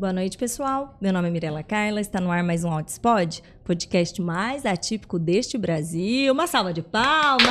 Boa 0.00 0.14
noite, 0.14 0.38
pessoal. 0.38 0.96
Meu 0.98 1.12
nome 1.12 1.28
é 1.28 1.30
Mirela 1.30 1.62
Carla, 1.62 2.00
está 2.00 2.22
no 2.22 2.30
ar 2.30 2.42
mais 2.42 2.64
um 2.64 2.70
Outspod, 2.70 3.42
podcast 3.62 4.22
mais 4.22 4.64
atípico 4.64 5.18
deste 5.18 5.58
Brasil. 5.58 6.32
Uma 6.32 6.46
salva 6.46 6.72
de 6.72 6.80
palmas! 6.80 7.46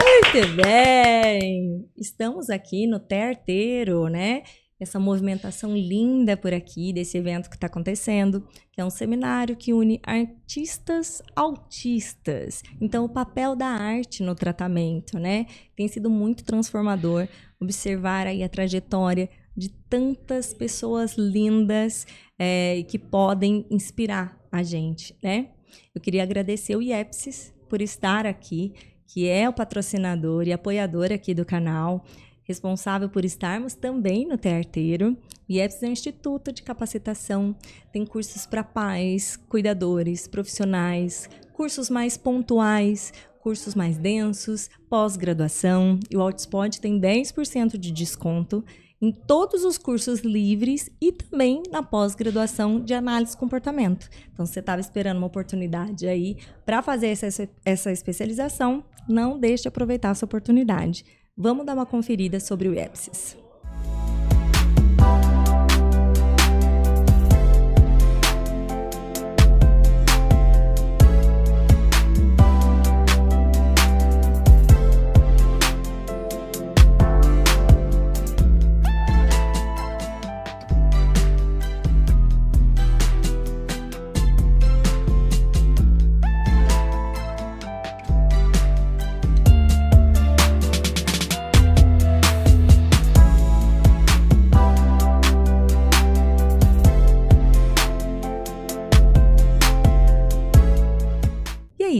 Muito 0.00 0.56
bem! 0.56 1.86
Estamos 1.94 2.48
aqui 2.48 2.86
no 2.86 2.98
Terteiro, 2.98 4.08
né? 4.08 4.44
Essa 4.80 4.98
movimentação 4.98 5.76
linda 5.76 6.38
por 6.38 6.54
aqui 6.54 6.90
desse 6.90 7.18
evento 7.18 7.50
que 7.50 7.56
está 7.56 7.66
acontecendo, 7.66 8.48
que 8.72 8.80
é 8.80 8.84
um 8.84 8.88
seminário 8.88 9.56
que 9.56 9.74
une 9.74 10.00
artistas 10.06 11.22
autistas. 11.34 12.62
Então, 12.80 13.04
o 13.04 13.10
papel 13.10 13.54
da 13.54 13.66
arte 13.66 14.22
no 14.22 14.34
tratamento, 14.34 15.18
né? 15.18 15.44
Tem 15.76 15.86
sido 15.86 16.08
muito 16.08 16.44
transformador 16.44 17.28
observar 17.60 18.26
aí 18.26 18.42
a 18.42 18.48
trajetória 18.48 19.28
de 19.56 19.70
tantas 19.70 20.52
pessoas 20.52 21.16
lindas 21.16 22.06
é, 22.38 22.84
que 22.88 22.98
podem 22.98 23.64
inspirar 23.70 24.38
a 24.52 24.62
gente, 24.62 25.16
né? 25.22 25.48
Eu 25.94 26.00
queria 26.00 26.22
agradecer 26.22 26.76
o 26.76 26.82
IEPSIS 26.82 27.54
por 27.68 27.80
estar 27.80 28.26
aqui, 28.26 28.72
que 29.06 29.28
é 29.28 29.48
o 29.48 29.52
patrocinador 29.52 30.46
e 30.46 30.52
apoiador 30.52 31.12
aqui 31.12 31.32
do 31.34 31.44
canal, 31.44 32.04
responsável 32.44 33.08
por 33.08 33.24
estarmos 33.24 33.74
também 33.74 34.26
no 34.26 34.38
Tearteiro. 34.38 35.16
O 35.48 35.52
IEPSIS 35.52 35.82
é 35.82 35.88
um 35.88 35.92
instituto 35.92 36.52
de 36.52 36.62
capacitação, 36.62 37.56
tem 37.92 38.04
cursos 38.04 38.46
para 38.46 38.62
pais, 38.62 39.36
cuidadores, 39.48 40.28
profissionais, 40.28 41.28
cursos 41.52 41.90
mais 41.90 42.16
pontuais, 42.16 43.12
cursos 43.40 43.74
mais 43.74 43.96
densos, 43.96 44.68
pós-graduação. 44.88 45.98
E 46.10 46.16
o 46.16 46.20
Outspot 46.20 46.80
tem 46.80 47.00
10% 47.00 47.78
de 47.78 47.90
desconto 47.90 48.64
em 49.00 49.12
todos 49.12 49.64
os 49.64 49.76
cursos 49.78 50.20
livres 50.20 50.90
e 51.00 51.12
também 51.12 51.62
na 51.70 51.82
pós-graduação 51.82 52.80
de 52.80 52.94
análise 52.94 53.32
de 53.32 53.38
comportamento. 53.38 54.08
Então, 54.32 54.46
se 54.46 54.54
você 54.54 54.60
estava 54.60 54.80
esperando 54.80 55.18
uma 55.18 55.26
oportunidade 55.26 56.06
aí 56.06 56.36
para 56.64 56.82
fazer 56.82 57.08
essa, 57.08 57.48
essa 57.64 57.92
especialização, 57.92 58.84
não 59.08 59.38
deixe 59.38 59.62
de 59.62 59.68
aproveitar 59.68 60.10
essa 60.10 60.24
oportunidade. 60.24 61.04
Vamos 61.36 61.66
dar 61.66 61.74
uma 61.74 61.86
conferida 61.86 62.40
sobre 62.40 62.68
o 62.68 62.74
EPSIS. 62.74 63.45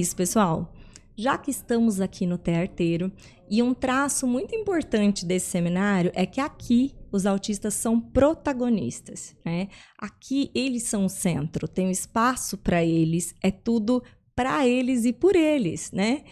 Isso, 0.06 0.16
pessoal. 0.16 0.72
Já 1.18 1.36
que 1.36 1.50
estamos 1.50 2.00
aqui 2.00 2.26
no 2.26 2.38
Tearteiro, 2.38 3.10
e 3.50 3.62
um 3.62 3.72
traço 3.72 4.26
muito 4.26 4.54
importante 4.54 5.24
desse 5.24 5.46
seminário 5.50 6.12
é 6.14 6.26
que 6.26 6.40
aqui 6.40 6.94
os 7.10 7.26
autistas 7.26 7.74
são 7.74 8.00
protagonistas, 8.00 9.34
né? 9.44 9.68
Aqui 9.98 10.50
eles 10.54 10.84
são 10.84 11.06
o 11.06 11.08
centro, 11.08 11.66
tem 11.66 11.86
um 11.86 11.90
espaço 11.90 12.58
para 12.58 12.84
eles, 12.84 13.34
é 13.42 13.50
tudo 13.50 14.02
para 14.34 14.66
eles 14.66 15.04
e 15.04 15.12
por 15.12 15.34
eles, 15.34 15.90
né? 15.92 16.24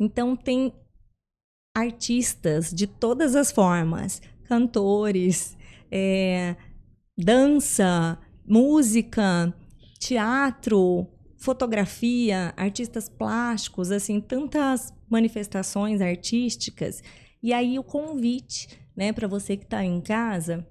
Então 0.00 0.34
tem 0.34 0.72
artistas 1.76 2.72
de 2.72 2.86
todas 2.86 3.36
as 3.36 3.52
formas, 3.52 4.20
cantores, 4.44 5.56
é, 5.90 6.56
dança, 7.16 8.18
música, 8.44 9.54
teatro, 10.00 11.06
fotografia, 11.42 12.54
artistas 12.56 13.08
plásticos, 13.08 13.90
assim, 13.90 14.20
tantas 14.20 14.94
manifestações 15.10 16.00
artísticas. 16.00 17.02
E 17.42 17.52
aí 17.52 17.80
o 17.80 17.82
convite, 17.82 18.68
né, 18.96 19.12
para 19.12 19.26
você 19.26 19.56
que 19.56 19.64
está 19.64 19.84
em 19.84 20.00
casa, 20.00 20.64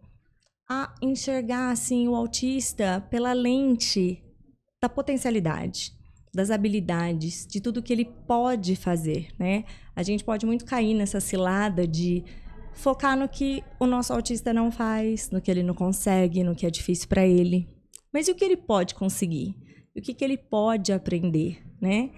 a 0.69 0.95
enxergar 1.01 1.71
assim 1.71 2.07
o 2.07 2.15
autista 2.15 3.05
pela 3.09 3.33
lente 3.33 4.23
da 4.81 4.87
potencialidade, 4.87 5.91
das 6.33 6.49
habilidades, 6.49 7.45
de 7.45 7.59
tudo 7.59 7.83
que 7.83 7.91
ele 7.91 8.05
pode 8.05 8.77
fazer, 8.77 9.27
né? 9.37 9.65
A 9.93 10.01
gente 10.01 10.23
pode 10.23 10.45
muito 10.45 10.63
cair 10.63 10.93
nessa 10.93 11.19
cilada 11.19 11.85
de 11.85 12.23
focar 12.73 13.17
no 13.17 13.27
que 13.27 13.61
o 13.77 13.85
nosso 13.85 14.13
autista 14.13 14.53
não 14.53 14.71
faz, 14.71 15.29
no 15.31 15.41
que 15.41 15.51
ele 15.51 15.63
não 15.63 15.73
consegue, 15.73 16.45
no 16.45 16.55
que 16.55 16.65
é 16.65 16.71
difícil 16.71 17.09
para 17.09 17.27
ele. 17.27 17.67
Mas 18.13 18.29
e 18.29 18.31
o 18.31 18.35
que 18.35 18.45
ele 18.45 18.55
pode 18.55 18.95
conseguir? 18.95 19.53
E 19.95 19.99
o 19.99 20.03
que, 20.03 20.13
que 20.13 20.23
ele 20.23 20.37
pode 20.37 20.91
aprender, 20.91 21.61
né? 21.79 22.11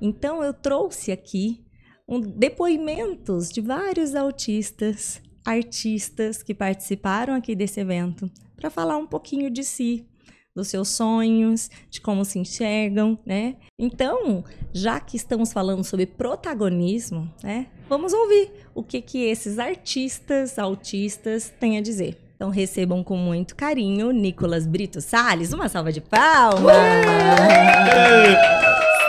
Então 0.00 0.42
eu 0.42 0.52
trouxe 0.52 1.12
aqui 1.12 1.64
um, 2.08 2.20
depoimentos 2.20 3.50
de 3.50 3.60
vários 3.60 4.14
autistas, 4.14 5.20
artistas 5.44 6.42
que 6.42 6.54
participaram 6.54 7.34
aqui 7.34 7.54
desse 7.54 7.80
evento 7.80 8.30
para 8.56 8.70
falar 8.70 8.96
um 8.96 9.06
pouquinho 9.06 9.50
de 9.50 9.62
si, 9.62 10.06
dos 10.54 10.68
seus 10.68 10.88
sonhos, 10.88 11.70
de 11.88 12.00
como 12.00 12.24
se 12.24 12.38
enxergam, 12.38 13.18
né? 13.24 13.56
Então, 13.78 14.42
já 14.72 14.98
que 14.98 15.16
estamos 15.16 15.52
falando 15.52 15.84
sobre 15.84 16.06
protagonismo, 16.06 17.32
né? 17.42 17.68
Vamos 17.88 18.12
ouvir 18.12 18.50
o 18.74 18.82
que 18.82 19.00
que 19.00 19.24
esses 19.24 19.58
artistas, 19.58 20.58
autistas 20.58 21.52
têm 21.60 21.78
a 21.78 21.80
dizer. 21.80 22.27
Então 22.38 22.50
recebam 22.50 23.02
com 23.02 23.16
muito 23.16 23.56
carinho 23.56 24.12
Nicolas 24.12 24.64
Brito 24.64 25.00
Sales. 25.00 25.52
Uma 25.52 25.68
salva 25.68 25.90
de 25.90 26.00
palmas! 26.00 26.62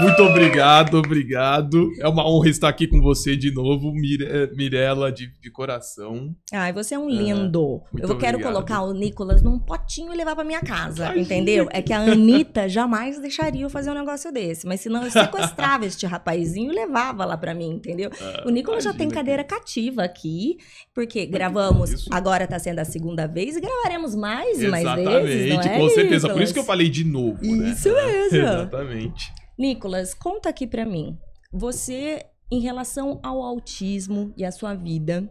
Muito 0.02 0.24
obrigado, 0.24 0.98
obrigado. 0.98 1.92
É 2.00 2.08
uma 2.08 2.28
honra 2.28 2.50
estar 2.50 2.70
aqui 2.70 2.88
com 2.88 3.02
você 3.02 3.36
de 3.36 3.52
novo, 3.52 3.92
Mire 3.92 4.26
eh, 4.26 4.50
Mirella, 4.56 5.12
de, 5.12 5.28
de 5.28 5.52
coração. 5.52 6.34
Ai, 6.54 6.72
você 6.72 6.96
é 6.96 7.00
um 7.00 7.10
lindo. 7.10 7.82
É, 7.98 8.06
eu 8.06 8.18
quero 8.18 8.38
obrigado. 8.38 8.54
colocar 8.54 8.82
o 8.82 8.94
Nicolas 8.94 9.42
num 9.42 9.60
potinho 9.60 10.14
e 10.14 10.18
levar 10.18 10.36
para 10.36 10.44
minha 10.46 10.62
casa, 10.62 11.10
Ai, 11.10 11.20
entendeu? 11.20 11.66
Gente. 11.66 11.76
É 11.76 11.82
que 11.82 11.92
a 11.92 12.00
Anitta 12.00 12.70
jamais 12.70 13.20
deixaria 13.20 13.64
eu 13.64 13.70
fazer 13.70 13.92
um 13.92 13.94
negócio 13.94 14.32
desse. 14.32 14.66
Mas 14.66 14.82
senão 14.82 15.04
eu 15.04 15.12
sequestrava 15.12 15.86
este 15.86 16.06
rapazinho 16.06 16.72
e 16.72 16.76
levava 16.76 17.26
lá 17.26 17.38
para 17.38 17.54
mim, 17.54 17.72
entendeu? 17.72 18.10
Ah, 18.22 18.44
o 18.46 18.50
Nicolas 18.50 18.84
já 18.84 18.94
tem 18.94 19.10
cadeira 19.10 19.44
que... 19.44 19.54
cativa 19.54 20.04
aqui, 20.04 20.58
porque 20.94 21.26
gravamos, 21.26 22.08
agora 22.10 22.48
tá 22.48 22.58
sendo 22.58 22.80
a 22.80 22.86
segunda 22.86 23.28
vez 23.28 23.58
e 23.58 23.62
gravaremos 23.62 24.16
mais 24.16 24.62
e 24.62 24.68
mais 24.68 24.84
vezes. 24.96 25.52
Exatamente, 25.52 25.78
com 25.78 25.86
é, 25.86 25.90
certeza. 25.90 26.28
Nicolas? 26.28 26.34
Por 26.34 26.42
isso 26.42 26.54
que 26.54 26.60
eu 26.60 26.64
falei 26.64 26.90
de 26.90 27.04
novo, 27.04 27.56
né? 27.56 27.72
Isso 27.72 27.94
mesmo. 27.94 28.38
Exatamente. 28.38 29.39
Nicolas, 29.60 30.14
conta 30.14 30.48
aqui 30.48 30.66
para 30.66 30.86
mim. 30.86 31.18
Você, 31.52 32.26
em 32.50 32.62
relação 32.62 33.20
ao 33.22 33.42
autismo 33.44 34.34
e 34.38 34.46
a 34.46 34.54
sua 34.54 34.74
vida, 34.74 35.30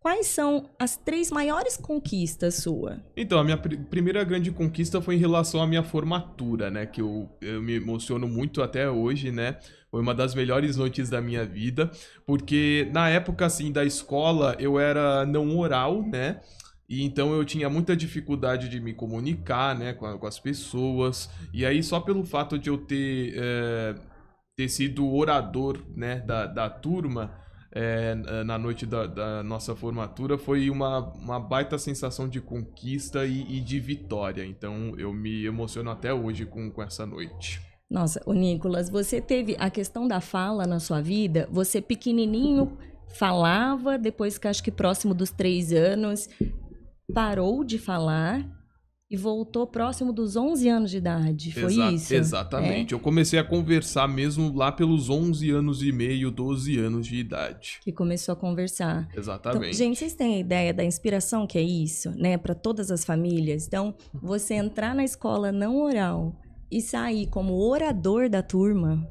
quais 0.00 0.28
são 0.28 0.70
as 0.78 0.96
três 0.96 1.30
maiores 1.30 1.76
conquistas 1.76 2.54
sua? 2.54 3.04
Então, 3.14 3.38
a 3.38 3.44
minha 3.44 3.58
pr 3.58 3.76
primeira 3.90 4.24
grande 4.24 4.50
conquista 4.50 5.02
foi 5.02 5.16
em 5.16 5.18
relação 5.18 5.60
à 5.60 5.66
minha 5.66 5.82
formatura, 5.82 6.70
né? 6.70 6.86
Que 6.86 7.02
eu, 7.02 7.28
eu 7.42 7.60
me 7.60 7.74
emociono 7.74 8.26
muito 8.26 8.62
até 8.62 8.88
hoje, 8.88 9.30
né? 9.30 9.58
Foi 9.90 10.00
uma 10.00 10.14
das 10.14 10.34
melhores 10.34 10.78
noites 10.78 11.10
da 11.10 11.20
minha 11.20 11.44
vida, 11.44 11.90
porque 12.26 12.88
na 12.94 13.10
época, 13.10 13.44
assim, 13.44 13.70
da 13.70 13.84
escola, 13.84 14.56
eu 14.58 14.80
era 14.80 15.26
não 15.26 15.54
oral, 15.58 16.00
né? 16.02 16.40
E 16.88 17.02
então 17.02 17.32
eu 17.32 17.44
tinha 17.44 17.68
muita 17.68 17.96
dificuldade 17.96 18.68
de 18.68 18.80
me 18.80 18.94
comunicar, 18.94 19.76
né, 19.76 19.92
com, 19.92 20.06
a, 20.06 20.18
com 20.18 20.26
as 20.26 20.38
pessoas. 20.38 21.28
E 21.52 21.66
aí 21.66 21.82
só 21.82 22.00
pelo 22.00 22.24
fato 22.24 22.58
de 22.58 22.70
eu 22.70 22.78
ter, 22.78 23.34
é, 23.36 23.94
ter 24.56 24.68
sido 24.68 25.12
orador, 25.12 25.82
né, 25.94 26.20
da, 26.20 26.46
da 26.46 26.70
turma 26.70 27.46
é, 27.78 28.14
na 28.42 28.56
noite 28.56 28.86
da, 28.86 29.06
da, 29.06 29.42
nossa 29.42 29.76
formatura 29.76 30.38
foi 30.38 30.70
uma, 30.70 31.12
uma 31.12 31.38
baita 31.38 31.76
sensação 31.76 32.26
de 32.26 32.40
conquista 32.40 33.26
e, 33.26 33.58
e, 33.58 33.60
de 33.60 33.78
vitória. 33.78 34.46
Então 34.46 34.94
eu 34.96 35.12
me 35.12 35.44
emociono 35.44 35.90
até 35.90 36.12
hoje 36.14 36.46
com, 36.46 36.70
com 36.70 36.82
essa 36.82 37.04
noite. 37.04 37.60
Nossa, 37.90 38.22
o 38.24 38.32
Nicolas, 38.32 38.88
você 38.88 39.20
teve 39.20 39.56
a 39.58 39.68
questão 39.68 40.08
da 40.08 40.22
fala 40.22 40.66
na 40.66 40.80
sua 40.80 41.02
vida? 41.02 41.46
Você 41.52 41.82
pequenininho 41.82 42.78
falava, 43.14 43.98
depois 43.98 44.38
que 44.38 44.48
acho 44.48 44.64
que 44.64 44.72
próximo 44.72 45.12
dos 45.12 45.30
três 45.30 45.70
anos 45.70 46.30
parou 47.12 47.64
de 47.64 47.78
falar 47.78 48.44
e 49.08 49.16
voltou 49.16 49.66
próximo 49.68 50.12
dos 50.12 50.34
11 50.34 50.68
anos 50.68 50.90
de 50.90 50.96
idade. 50.96 51.52
Foi 51.52 51.72
Exa- 51.72 51.92
isso? 51.92 52.14
Exatamente. 52.14 52.92
Eu 52.92 52.98
comecei 52.98 53.38
a 53.38 53.44
conversar 53.44 54.08
mesmo 54.08 54.52
lá 54.52 54.72
pelos 54.72 55.08
11 55.08 55.48
anos 55.50 55.80
e 55.80 55.92
meio, 55.92 56.28
12 56.28 56.76
anos 56.76 57.06
de 57.06 57.16
idade. 57.16 57.78
Que 57.82 57.92
começou 57.92 58.32
a 58.32 58.36
conversar. 58.36 59.06
Então, 59.10 59.20
Exatamente. 59.20 59.76
gente, 59.76 59.98
vocês 59.98 60.14
têm 60.14 60.34
a 60.34 60.38
ideia 60.40 60.74
da 60.74 60.82
inspiração 60.84 61.46
que 61.46 61.56
é 61.56 61.62
isso, 61.62 62.10
né, 62.16 62.36
para 62.36 62.54
todas 62.54 62.90
as 62.90 63.04
famílias? 63.04 63.66
Então, 63.68 63.94
você 64.12 64.54
entrar 64.54 64.92
na 64.92 65.04
escola 65.04 65.52
não 65.52 65.76
oral 65.80 66.34
e 66.68 66.82
sair 66.82 67.28
como 67.28 67.54
orador 67.54 68.28
da 68.28 68.42
turma. 68.42 69.06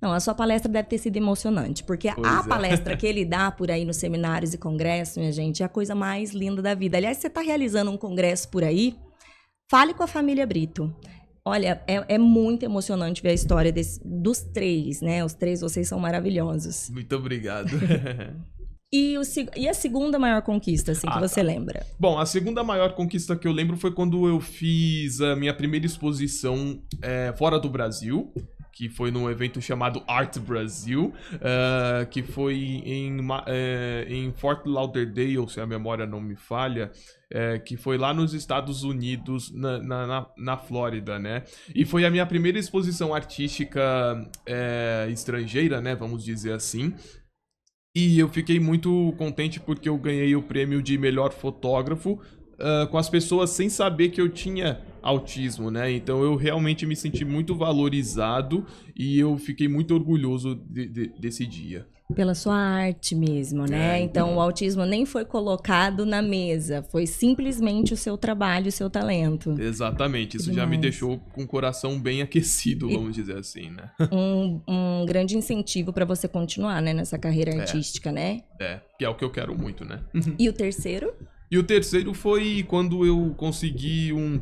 Não, 0.00 0.12
a 0.12 0.20
sua 0.20 0.34
palestra 0.34 0.70
deve 0.72 0.88
ter 0.88 0.98
sido 0.98 1.16
emocionante, 1.16 1.84
porque 1.84 2.10
Pois 2.14 2.26
a 2.26 2.40
é. 2.40 2.48
palestra 2.48 2.96
que 2.96 3.06
ele 3.06 3.24
dá 3.26 3.50
por 3.50 3.70
aí 3.70 3.84
nos 3.84 3.96
seminários 3.98 4.54
e 4.54 4.58
congressos, 4.58 5.16
minha 5.18 5.30
gente, 5.32 5.62
é 5.62 5.66
a 5.66 5.68
coisa 5.68 5.94
mais 5.94 6.30
linda 6.32 6.62
da 6.62 6.74
vida. 6.74 6.96
Aliás, 6.96 7.18
você 7.18 7.26
está 7.26 7.40
realizando 7.42 7.90
um 7.90 7.96
congresso 7.98 8.48
por 8.48 8.64
aí, 8.64 8.96
fale 9.70 9.92
com 9.92 10.02
a 10.02 10.06
família 10.06 10.46
Brito. 10.46 10.94
Olha, 11.44 11.82
é, 11.86 12.14
é 12.14 12.18
muito 12.18 12.64
emocionante 12.64 13.22
ver 13.22 13.30
a 13.30 13.34
história 13.34 13.72
desse- 13.72 14.00
dos 14.04 14.40
três, 14.40 15.00
né? 15.00 15.24
Os 15.24 15.32
três, 15.34 15.60
vocês 15.62 15.88
são 15.88 15.98
maravilhosos. 15.98 16.88
Muito 16.90 17.14
obrigado. 17.16 17.70
E, 18.92 19.16
o, 19.16 19.22
e 19.56 19.68
a 19.68 19.72
segunda 19.72 20.18
maior 20.18 20.42
conquista, 20.42 20.90
assim, 20.90 21.06
que 21.06 21.12
Ah, 21.16 21.20
você 21.20 21.36
tá. 21.36 21.42
lembra? 21.46 21.86
Bom, 21.96 22.18
a 22.18 22.26
segunda 22.26 22.64
maior 22.64 22.92
conquista 22.96 23.36
que 23.36 23.46
eu 23.46 23.52
lembro 23.52 23.76
foi 23.76 23.92
quando 23.92 24.26
eu 24.28 24.40
fiz 24.40 25.20
a 25.20 25.36
minha 25.36 25.54
primeira 25.54 25.86
exposição 25.86 26.82
é, 27.00 27.32
fora 27.38 27.56
do 27.60 27.70
Brasil, 27.70 28.34
que 28.72 28.88
foi 28.88 29.10
num 29.10 29.28
evento 29.28 29.60
chamado 29.60 30.02
Art 30.06 30.38
Brasil, 30.38 31.12
ah, 31.42 32.06
que 32.06 32.22
foi 32.22 32.54
em, 32.56 33.18
é, 33.46 34.06
em 34.08 34.32
Fort 34.32 34.66
Lauderdale, 34.66 35.48
se 35.48 35.60
a 35.60 35.66
memória 35.66 36.06
não 36.06 36.20
me 36.20 36.36
falha, 36.36 36.90
é, 37.30 37.58
que 37.58 37.76
foi 37.76 37.98
lá 37.98 38.12
nos 38.12 38.34
Estados 38.34 38.82
Unidos, 38.82 39.52
na, 39.52 39.78
na, 39.78 40.26
na, 40.36 40.56
Flórida, 40.56 41.18
né? 41.18 41.44
E 41.74 41.84
foi 41.84 42.04
a 42.04 42.10
minha 42.10 42.26
primeira 42.26 42.58
exposição 42.58 43.14
artística 43.14 43.80
estrangeira, 45.10 45.80
né? 45.80 45.94
Vamos 45.94 46.24
dizer 46.24 46.52
assim. 46.52 46.94
E 47.94 48.18
eu 48.18 48.28
fiquei 48.28 48.60
muito 48.60 49.14
contente 49.18 49.58
porque 49.60 49.88
eu 49.88 49.98
ganhei 49.98 50.34
o 50.36 50.42
prêmio 50.42 50.82
de 50.82 50.96
melhor 50.96 51.32
fotógrafo 51.32 52.20
com 52.90 52.98
as 52.98 53.08
pessoas 53.08 53.50
sem 53.50 53.68
saber 53.68 54.10
que 54.10 54.20
eu 54.20 54.28
tinha 54.28 54.80
autismo, 55.02 55.70
né? 55.70 55.90
Então 55.92 56.22
eu 56.22 56.36
realmente 56.36 56.86
me 56.86 56.94
senti 56.96 57.24
muito 57.24 57.54
valorizado 57.54 58.64
e 58.96 59.18
eu 59.18 59.36
fiquei 59.38 59.68
muito 59.68 59.94
orgulhoso 59.94 60.54
de- 60.68 60.88
de- 60.88 61.12
desse 61.18 61.46
dia. 61.46 61.86
Pela 62.14 62.34
sua 62.34 62.56
arte 62.56 63.14
mesmo, 63.14 63.66
né? 63.66 64.00
É, 64.00 64.02
então, 64.02 64.26
então. 64.30 64.36
o 64.36 64.40
autismo 64.40 64.84
nem 64.84 65.06
foi 65.06 65.24
colocado 65.24 66.04
na 66.04 66.20
mesa, 66.20 66.82
foi 66.90 67.06
simplesmente 67.06 67.94
o 67.94 67.96
seu 67.96 68.18
trabalho, 68.18 68.66
o 68.66 68.72
seu 68.72 68.90
talento. 68.90 69.54
Exatamente, 69.60 70.36
isso 70.36 70.50
Que 70.50 70.56
já 70.56 70.66
me 70.66 70.72
demais. 70.76 70.80
deixou 70.82 71.18
com 71.32 71.44
o 71.44 71.46
coração 71.46 72.00
bem 72.00 72.20
aquecido, 72.20 72.90
E- 72.90 72.94
vamos 72.94 73.14
dizer 73.14 73.36
assim, 73.36 73.70
né? 73.70 73.90
Um, 74.10 74.60
um 74.66 75.06
grande 75.06 75.36
incentivo 75.36 75.92
para 75.92 76.04
você 76.04 76.26
continuar, 76.26 76.82
né, 76.82 76.92
nessa 76.92 77.16
carreira 77.16 77.52
É. 77.52 77.60
artística, 77.60 78.10
né? 78.10 78.40
É, 78.58 78.80
que 78.98 79.04
é 79.04 79.08
o 79.08 79.14
que 79.14 79.24
eu 79.24 79.30
quero 79.30 79.56
muito, 79.56 79.84
né? 79.84 80.00
E 80.36 80.48
o 80.48 80.52
terceiro? 80.52 81.12
E 81.48 81.56
o 81.58 81.62
terceiro 81.62 82.12
foi 82.12 82.64
quando 82.66 83.06
eu 83.06 83.32
consegui 83.36 84.12
um 84.12 84.40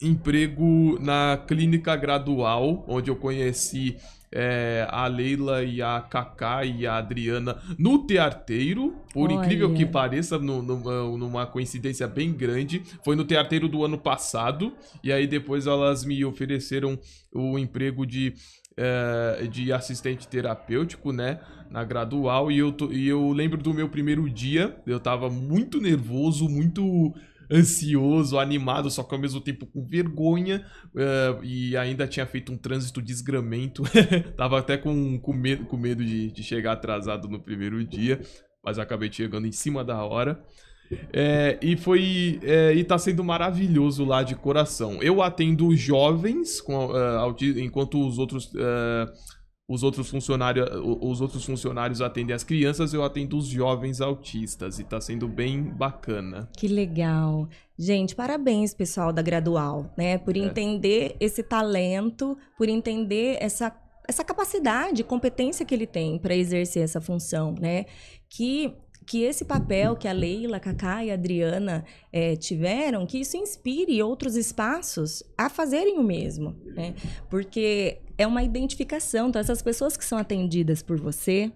emprego 0.00 0.98
na 1.00 1.36
clínica 1.46 1.96
gradual, 1.96 2.84
onde 2.88 3.10
eu 3.10 3.16
conheci 3.16 3.96
é, 4.30 4.86
a 4.90 5.06
Leila 5.06 5.64
e 5.64 5.80
a 5.80 6.00
Kaká 6.02 6.64
e 6.64 6.86
a 6.86 6.96
Adriana 6.98 7.56
no 7.78 8.06
tearteiro. 8.06 8.94
Por 9.12 9.30
Olha. 9.32 9.38
incrível 9.44 9.72
que 9.74 9.86
pareça, 9.86 10.38
no- 10.38 10.62
numa, 10.62 11.16
numa 11.16 11.46
coincidência 11.46 12.06
bem 12.06 12.32
grande. 12.32 12.82
Foi 13.02 13.16
no 13.16 13.24
tearteiro 13.24 13.68
do 13.68 13.84
ano 13.84 13.96
passado. 13.98 14.72
E 15.02 15.10
aí 15.12 15.26
depois 15.26 15.66
elas 15.66 16.04
me 16.04 16.24
ofereceram 16.24 16.98
o 17.32 17.58
emprego 17.58 18.06
de, 18.06 18.34
é, 18.76 19.46
de 19.50 19.72
assistente 19.72 20.28
terapêutico, 20.28 21.10
né? 21.10 21.40
Na 21.70 21.82
gradual. 21.82 22.52
E 22.52 22.58
eu, 22.58 22.70
tô- 22.70 22.92
e 22.92 23.08
eu 23.08 23.32
lembro 23.32 23.56
do 23.62 23.72
meu 23.72 23.88
primeiro 23.88 24.28
dia. 24.28 24.76
Eu 24.86 25.00
tava 25.00 25.30
muito 25.30 25.80
nervoso, 25.80 26.48
muito 26.50 27.14
ansioso, 27.50 28.38
animado, 28.38 28.90
só 28.90 29.02
que 29.02 29.14
ao 29.14 29.20
mesmo 29.20 29.40
tempo 29.40 29.66
com 29.66 29.84
vergonha. 29.84 30.64
eh, 30.96 31.38
e 31.42 31.76
ainda 31.76 32.06
tinha 32.06 32.26
feito 32.26 32.52
um 32.52 32.56
trânsito 32.56 33.00
desgramento. 33.02 33.82
Tava 34.36 34.58
até 34.58 34.76
com, 34.76 35.18
com 35.18 35.32
medo, 35.32 35.64
com 35.66 35.76
medo 35.76 36.04
de, 36.04 36.30
de 36.30 36.42
chegar 36.42 36.72
atrasado 36.72 37.28
no 37.28 37.40
primeiro 37.40 37.82
dia. 37.84 38.20
Mas 38.64 38.78
acabei 38.78 39.10
chegando 39.12 39.46
em 39.46 39.52
cima 39.52 39.84
da 39.84 40.02
hora. 40.04 40.42
É, 41.12 41.58
e 41.62 41.76
foi. 41.76 42.40
é, 42.42 42.72
e 42.74 42.82
tá 42.82 42.96
sendo 42.98 43.22
maravilhoso 43.22 44.04
lá 44.04 44.22
de 44.22 44.34
coração. 44.34 45.02
Eu 45.02 45.22
atendo 45.22 45.74
jovens, 45.76 46.60
com, 46.62 46.92
auti- 46.92 47.60
enquanto 47.60 48.06
os 48.06 48.18
outros. 48.18 48.50
eh, 48.56 49.06
os 49.68 49.82
outros, 49.82 50.08
funcionários, 50.08 50.66
os 51.00 51.20
outros 51.20 51.44
funcionários 51.44 52.00
atendem 52.00 52.34
as 52.34 52.42
crianças, 52.42 52.94
eu 52.94 53.04
atendo 53.04 53.36
os 53.36 53.46
jovens 53.46 54.00
autistas. 54.00 54.78
E 54.78 54.84
tá 54.84 54.98
sendo 54.98 55.28
bem 55.28 55.62
bacana. 55.62 56.48
Que 56.56 56.66
legal. 56.66 57.46
Gente, 57.78 58.14
parabéns, 58.16 58.72
pessoal 58.72 59.12
da 59.12 59.20
Gradual, 59.20 59.92
né? 59.96 60.16
Por 60.16 60.34
É. 60.36 60.40
entender 60.40 61.16
esse 61.20 61.42
talento, 61.42 62.36
por 62.56 62.66
entender 62.66 63.36
essa, 63.40 63.70
essa 64.08 64.24
capacidade, 64.24 65.04
competência 65.04 65.66
que 65.66 65.74
ele 65.74 65.86
tem 65.86 66.18
para 66.18 66.34
exercer 66.34 66.82
essa 66.82 67.00
função, 67.00 67.54
né? 67.60 67.84
Que, 68.30 68.72
que 69.08 69.22
esse 69.22 69.46
papel 69.46 69.96
que 69.96 70.06
a 70.06 70.12
Leila, 70.12 70.60
Cacá 70.60 71.02
e 71.02 71.10
a 71.10 71.14
Adriana 71.14 71.82
eh, 72.12 72.36
tiveram, 72.36 73.06
que 73.06 73.18
isso 73.18 73.38
inspire 73.38 74.02
outros 74.02 74.36
espaços 74.36 75.22
a 75.36 75.48
fazerem 75.48 75.98
o 75.98 76.02
mesmo, 76.02 76.54
né? 76.74 76.94
Porque 77.30 78.02
é 78.18 78.26
uma 78.26 78.42
identificação. 78.42 79.30
Então, 79.30 79.40
essas 79.40 79.62
pessoas 79.62 79.96
que 79.96 80.04
são 80.04 80.18
atendidas 80.18 80.82
por 80.82 81.00
você, 81.00 81.50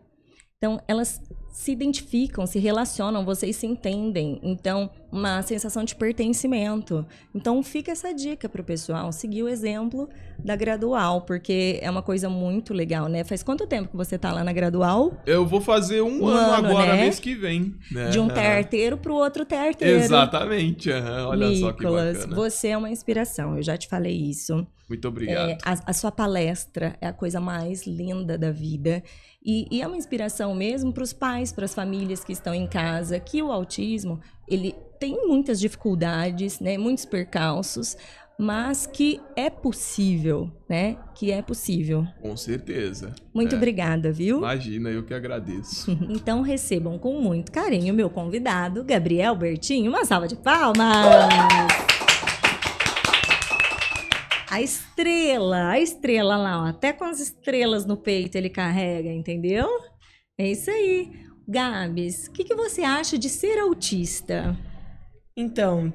então, 0.57 0.81
elas 0.89 1.21
se 1.53 1.71
identificam, 1.71 2.47
se 2.47 2.59
relacionam, 2.59 3.25
vocês 3.25 3.55
se 3.57 3.67
entendem. 3.67 4.41
Então, 4.43 4.89
uma 5.13 5.43
sensação 5.43 5.85
de 5.85 5.95
pertencimento. 5.95 7.05
Então, 7.35 7.63
fica 7.63 7.93
essa 7.93 8.13
dica 8.15 8.49
pro 8.49 8.65
pessoal, 8.65 9.13
seguir 9.13 9.43
o 9.43 9.49
exemplo 9.49 10.09
da 10.43 10.57
Gradual, 10.57 11.21
porque 11.21 11.79
é 11.83 11.91
uma 11.91 12.01
coisa 12.01 12.29
muito 12.31 12.73
legal, 12.73 13.07
né? 13.07 13.23
Faz 13.23 13.43
quanto 13.43 13.67
tempo 13.67 13.91
que 13.91 13.97
você 13.97 14.17
tá 14.19 14.33
lá 14.33 14.43
na 14.43 14.53
Gradual? 14.53 15.13
Eu 15.27 15.47
vou 15.47 15.61
fazer 15.61 16.01
um, 16.01 16.23
Um 16.25 16.27
ano, 16.29 16.53
ano, 16.55 16.67
agora, 16.69 16.95
né? 16.97 17.03
mês 17.03 17.21
que 17.21 17.35
vem. 17.35 17.75
né? 17.91 18.09
De 18.09 18.19
um 18.19 18.29
terteiro 18.29 18.97
pro 18.97 19.15
outro 19.15 19.45
terteiro. 19.45 19.99
Exatamente. 20.01 20.91
aham, 20.91 21.29
Olha 21.29 21.55
só 21.57 21.73
que 21.73 21.85
Nicolas, 21.85 22.17
bacana. 22.19 22.35
você 22.35 22.69
é 22.69 22.79
uma 22.79 22.91
inspiração, 22.91 23.57
eu 23.59 23.63
já 23.63 23.77
te 23.77 23.87
falei 23.89 24.17
isso. 24.17 24.67
Muito 24.93 25.09
obrigado. 25.09 25.49
É, 25.49 25.59
a, 25.65 25.79
a 25.87 25.93
sua 25.95 26.13
palestra 26.13 26.97
é 27.01 27.07
a 27.07 27.13
coisa 27.15 27.41
mais 27.41 27.87
linda 27.87 28.37
da 28.37 28.51
vida. 28.51 29.03
E, 29.43 29.67
e 29.71 29.81
é 29.81 29.87
uma 29.87 29.97
inspiração 29.97 30.55
mesmo 30.55 30.93
para 30.93 31.03
os 31.03 31.15
pais, 31.15 31.51
para 31.51 31.65
as 31.65 31.75
famílias 31.75 32.23
que 32.23 32.33
estão 32.33 32.55
em 32.55 32.67
casa, 32.67 33.19
que 33.19 33.43
o 33.43 33.51
autismo, 33.51 34.21
ele 34.47 34.75
tem 35.01 35.27
muitas 35.27 35.59
dificuldades, 35.59 36.61
né, 36.61 36.77
muitos 36.77 37.07
percalços, 37.07 37.97
mas 38.39 38.87
que 38.87 39.21
é 39.35 39.49
possível, 39.49 40.51
né? 40.69 40.97
Que 41.15 41.31
é 41.33 41.41
possível. 41.43 42.07
Com 42.21 42.37
certeza. 42.37 43.15
Muito 43.33 43.55
É. 43.55 43.57
obrigada, 43.57 44.13
viu? 44.13 44.39
Imagina, 44.39 44.91
eu 44.91 45.03
que 45.05 45.15
agradeço. 45.15 45.91
Então 46.11 46.43
recebam 46.43 46.99
com 46.99 47.21
muito 47.21 47.51
carinho 47.51 47.95
o 47.95 47.97
meu 47.97 48.11
convidado, 48.11 48.85
Gabriel 48.85 49.35
Bertinho. 49.37 49.91
Uma 49.91 50.05
salva 50.05 50.29
de 50.29 50.37
palmas! 50.37 51.92
A 54.53 54.61
estrela, 54.61 55.71
a 55.71 55.81
estrela 55.81 56.37
lá, 56.37 56.65
ó, 56.65 56.67
até 56.67 56.93
com 56.93 57.05
as 57.05 57.21
estrelas 57.21 57.87
no 57.87 57.97
peito 57.97 58.37
ele 58.37 58.51
carrega, 58.51 59.11
entendeu? 59.11 59.67
É 60.37 60.47
isso 60.47 60.71
aí. 60.71 61.11
Gabs, 61.49 62.27
o 62.27 62.33
que, 62.33 62.45
que 62.45 62.55
você 62.55 62.83
acha 62.83 63.17
de 63.17 63.31
ser 63.31 63.59
autista? 63.59 64.55
Então, 65.35 65.91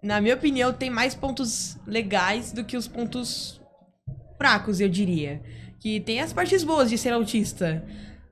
na 0.00 0.20
minha 0.20 0.36
opinião, 0.36 0.72
tem 0.72 0.88
mais 0.88 1.16
pontos 1.16 1.76
legais 1.84 2.52
do 2.52 2.64
que 2.64 2.76
os 2.76 2.86
pontos 2.86 3.60
fracos, 4.38 4.80
eu 4.80 4.88
diria. 4.88 5.42
Que 5.80 5.98
tem 5.98 6.20
as 6.20 6.32
partes 6.32 6.62
boas 6.62 6.88
de 6.88 6.96
ser 6.96 7.12
autista. 7.12 7.84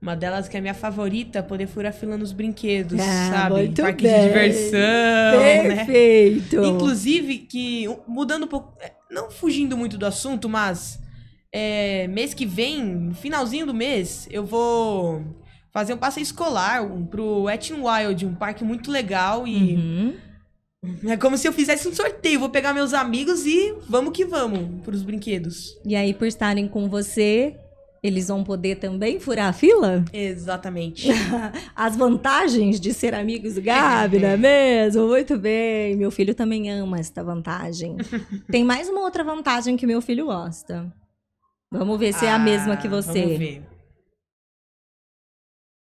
Uma 0.05 0.15
delas 0.15 0.47
que 0.49 0.55
é 0.55 0.59
a 0.59 0.61
minha 0.61 0.75
favorita, 0.75 1.43
poder 1.43 1.67
furar 1.67 1.91
fila 1.91 2.19
nos 2.19 2.31
brinquedos, 2.31 3.01
Ah, 3.01 3.31
sabe? 3.33 3.55
muito 3.55 3.81
Parque 3.81 4.05
bem. 4.05 4.21
de 4.21 4.27
diversão, 4.29 4.79
né? 5.41 5.63
Perfeito! 5.77 6.63
Inclusive, 6.63 7.39
que 7.39 7.89
mudando 8.07 8.45
um 8.45 8.47
pouco, 8.47 8.77
é, 8.83 8.93
não 9.11 9.31
fugindo 9.31 9.79
muito 9.79 9.97
do 9.97 10.05
assunto, 10.05 10.47
mas 10.47 10.99
é, 11.51 12.07
mês 12.09 12.35
que 12.35 12.45
vem, 12.45 13.13
finalzinho 13.15 13.65
do 13.65 13.73
mês, 13.73 14.29
eu 14.31 14.45
vou 14.45 15.25
fazer 15.73 15.95
um 15.95 15.99
passeio 15.99 16.23
escolar 16.25 16.83
um, 16.85 17.07
pro 17.07 17.45
Wet 17.45 17.73
n 17.73 17.81
Wild, 17.83 18.27
um 18.27 18.35
parque 18.35 18.63
muito 18.63 18.91
legal 18.91 19.47
e 19.49 19.75
Uhum. 20.85 21.11
é 21.11 21.17
como 21.17 21.39
se 21.39 21.49
eu 21.49 21.53
fizesse 21.55 21.89
um 21.89 21.95
sorteio. 21.95 22.39
Vou 22.41 22.51
pegar 22.51 22.75
meus 22.75 22.93
amigos 22.93 23.47
e 23.47 23.75
vamos 23.89 24.13
que 24.13 24.27
vamos 24.27 24.83
pros 24.83 25.03
brinquedos. 25.03 25.75
E 25.83 25.97
aí, 25.97 26.13
por 26.13 26.27
estarem 26.27 26.69
com 26.69 26.91
você, 26.91 27.57
eles 28.05 28.29
vão 28.29 28.45
poder 28.45 28.77
também 28.77 29.19
furar 29.19 29.49
a 29.49 29.53
fila? 29.55 30.05
Exatamente. 30.13 31.09
As 31.75 31.97
vantagens 31.97 32.79
de 32.79 32.93
ser 32.93 33.15
amigos 33.15 33.55
do 33.55 33.63
Gabi, 33.63 34.19
não 34.19 34.29
é 34.29 34.37
mesmo? 34.37 35.09
Muito 35.09 35.39
bem. 35.39 35.97
Meu 35.97 36.11
filho 36.11 36.35
também 36.35 36.71
ama 36.71 37.01
esta 37.01 37.25
vantagem. 37.25 37.97
Tem 38.53 38.63
mais 38.63 38.91
uma 38.91 39.01
outra 39.01 39.25
vantagem 39.25 39.75
que 39.75 39.87
meu 39.87 40.03
filho 40.03 40.27
gosta. 40.27 40.93
Vamos 41.73 41.99
ver 41.99 42.13
se 42.13 42.27
é 42.27 42.31
a 42.31 42.39
mesma 42.39 42.77
que 42.77 42.87
Ah, 42.87 42.91
você. 42.91 43.23
Vamos 43.23 43.39
ver. 43.39 43.63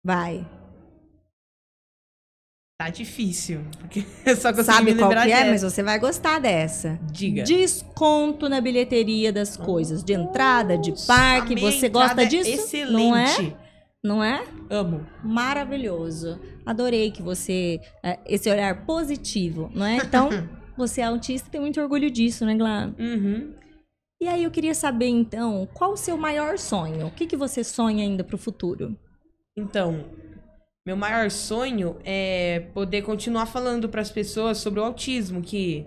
Vai. 0.04 0.48
Tá 2.82 2.90
difícil. 2.90 3.62
Porque 3.80 4.04
eu 4.26 4.36
só 4.36 4.50
consigo 4.50 4.64
Sabe 4.64 4.96
me 4.96 4.98
qual 4.98 5.12
que 5.12 5.32
é? 5.32 5.52
Mas 5.52 5.62
você 5.62 5.84
vai 5.84 6.00
gostar 6.00 6.40
dessa. 6.40 7.00
Diga. 7.12 7.44
Desconto 7.44 8.50
na 8.50 8.60
bilheteria 8.60 9.32
das 9.32 9.56
coisas. 9.56 10.04
De 10.04 10.14
entrada, 10.14 10.80
de 10.80 10.92
parque. 11.06 11.54
Você 11.60 11.88
gosta 11.90 12.24
é 12.24 12.26
disso? 12.26 12.50
Excelente. 12.50 12.92
Não 12.92 13.16
é? 13.16 13.56
Não 14.04 14.24
é? 14.24 14.44
Amo. 14.68 15.06
Maravilhoso. 15.24 16.40
Adorei 16.66 17.12
que 17.12 17.22
você. 17.22 17.80
eh, 18.04 18.18
Esse 18.26 18.50
olhar 18.50 18.84
positivo, 18.84 19.70
não 19.76 19.86
é? 19.86 19.98
Então, 19.98 20.30
você 20.76 21.02
é 21.02 21.04
autista 21.04 21.50
e 21.50 21.52
tem 21.52 21.62
muito 21.62 21.80
orgulho 21.80 22.10
disso, 22.10 22.48
né, 22.48 22.56
Glá? 22.56 22.92
Uhum. 22.98 23.54
E 24.20 24.28
aí 24.28 24.44
eu 24.44 24.50
queria 24.50 24.74
saber, 24.74 25.08
então, 25.08 25.68
qual 25.72 25.94
o 25.94 25.98
seu 25.98 26.18
maior 26.18 26.58
sonho? 26.58 27.06
O 27.06 27.12
que, 27.12 27.28
que 27.28 27.38
você 27.38 27.64
sonha 27.64 28.04
ainda 28.04 28.24
pro 28.24 28.40
futuro? 28.40 28.98
Então, 29.56 30.04
meu 30.86 30.98
maior 30.98 31.30
sonho 31.30 31.98
é 32.04 32.68
poder 32.74 33.04
continuar 33.04 33.46
falando 33.46 33.88
para 33.88 34.02
as 34.02 34.10
pessoas 34.10 34.58
sobre 34.58 34.80
o 34.80 34.84
autismo, 34.84 35.42
que 35.42 35.86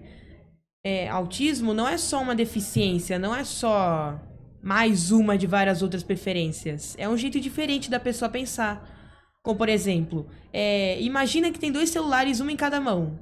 é, 0.85 1.09
autismo 1.09 1.75
não 1.75 1.89
é 1.89 1.99
só 1.99 2.23
uma 2.23 2.35
deficiência, 2.35 3.19
não 3.19 3.35
é 3.35 3.43
só 3.43 4.21
mais 4.63 5.11
uma 5.11 5.37
de 5.37 5.47
várias 5.47 5.83
outras 5.83 6.03
preferências. 6.03 6.95
É 6.99 7.09
um 7.09 7.17
jeito 7.17 7.41
diferente 7.41 7.91
da 7.91 7.99
pessoa 7.99 8.29
pensar. 8.29 8.89
Como, 9.43 9.59
por 9.59 9.69
exemplo, 9.69 10.27
é, 10.53 11.01
imagina 11.03 11.51
que 11.51 11.59
tem 11.59 11.73
dois 11.73 11.91
celulares, 11.91 12.41
um 12.41 12.49
em 12.49 12.57
cada 12.57 12.81
mão. 12.81 13.19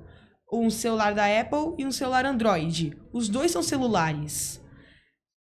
Um 0.52 0.70
celular 0.70 1.14
da 1.14 1.24
Apple 1.40 1.74
e 1.78 1.86
um 1.86 1.90
celular 1.90 2.26
Android. 2.26 2.96
Os 3.12 3.28
dois 3.28 3.50
são 3.50 3.62
celulares. 3.62 4.60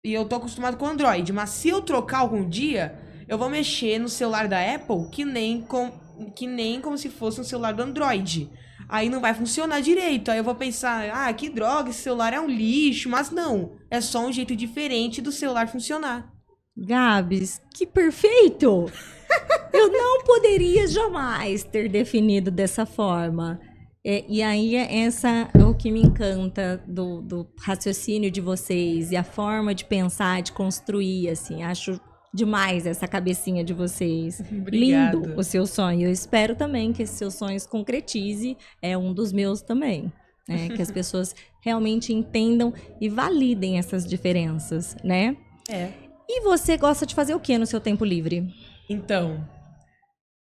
E 0.04 0.14
eu 0.14 0.26
tô 0.26 0.38
acostumado 0.38 0.78
com 0.78 0.88
Android, 0.88 1.32
mas 1.34 1.50
se 1.52 1.70
eu 1.70 1.82
trocar 1.82 2.20
algum 2.20 2.48
dia, 2.48 2.98
eu 3.28 3.38
vou 3.38 3.50
mexer 3.50 4.00
no 4.00 4.10
celular 4.10 4.48
da 4.48 4.60
Apple 4.74 5.10
que 5.12 5.24
nem, 5.24 5.62
com, 5.62 5.92
que 6.30 6.46
nem 6.46 6.80
como 6.80 6.98
se 6.98 7.10
fosse 7.10 7.42
um 7.42 7.44
celular 7.44 7.74
do 7.74 7.84
Android. 7.84 8.50
Aí 8.88 9.10
não 9.10 9.22
vai 9.22 9.34
funcionar 9.34 9.80
direito. 9.82 10.30
Aí 10.30 10.38
eu 10.38 10.44
vou 10.44 10.56
pensar, 10.56 11.10
ah, 11.14 11.34
que 11.34 11.50
droga, 11.50 11.90
esse 11.90 12.02
celular 12.02 12.34
é 12.34 12.40
um 12.40 12.50
lixo. 12.50 13.10
Mas 13.10 13.32
não, 13.32 13.78
é 13.90 14.02
só 14.02 14.26
um 14.26 14.32
jeito 14.32 14.56
diferente 14.56 15.22
do 15.22 15.32
celular 15.32 15.68
funcionar. 15.68 16.32
Gabs, 16.76 17.62
que 17.74 17.86
perfeito! 17.86 18.86
Eu 19.74 19.90
não 19.90 20.24
poderia 20.24 20.88
jamais 20.88 21.64
ter 21.64 21.88
definido 21.90 22.52
dessa 22.52 22.86
forma. 22.86 23.60
É, 24.04 24.26
e 24.28 24.42
aí, 24.42 24.76
essa 24.76 25.50
é 25.54 25.64
o 25.64 25.76
que 25.76 25.92
me 25.92 26.02
encanta 26.02 26.84
do, 26.88 27.22
do 27.22 27.48
raciocínio 27.60 28.32
de 28.32 28.42
vocês 28.42 29.12
e 29.12 29.16
a 29.16 29.24
forma 29.24 29.76
de 29.76 29.86
pensar, 29.86 30.42
de 30.42 30.52
construir, 30.52 31.30
assim. 31.30 31.64
Acho 31.64 32.02
demais 32.34 32.86
essa 32.86 33.08
cabecinha 33.08 33.64
de 33.64 33.74
vocês. 33.74 34.42
Obrigado. 34.52 35.22
Lindo 35.22 35.40
o 35.40 35.44
seu 35.44 35.66
sonho. 35.66 36.08
Eu 36.08 36.12
espero 36.12 36.56
também 36.56 36.94
que 36.94 37.04
esse 37.04 37.14
seu 37.16 37.32
sonho 37.32 37.60
se 37.60 37.68
concretize. 37.68 38.58
É 38.82 38.98
um 38.98 39.14
dos 39.14 39.32
meus 39.32 39.62
também. 39.62 40.12
né? 40.48 40.70
que 40.76 40.82
as 40.82 40.92
pessoas 40.92 41.36
realmente 41.62 42.14
entendam 42.14 42.74
e 43.00 43.10
validem 43.10 43.78
essas 43.78 44.06
diferenças, 44.08 44.96
né? 45.04 45.36
É. 45.70 45.90
E 46.28 46.42
você 46.42 46.78
gosta 46.78 47.06
de 47.06 47.14
fazer 47.14 47.36
o 47.36 47.40
que 47.40 47.58
no 47.58 47.66
seu 47.66 47.80
tempo 47.80 48.06
livre? 48.06 48.54
Então, 48.90 49.46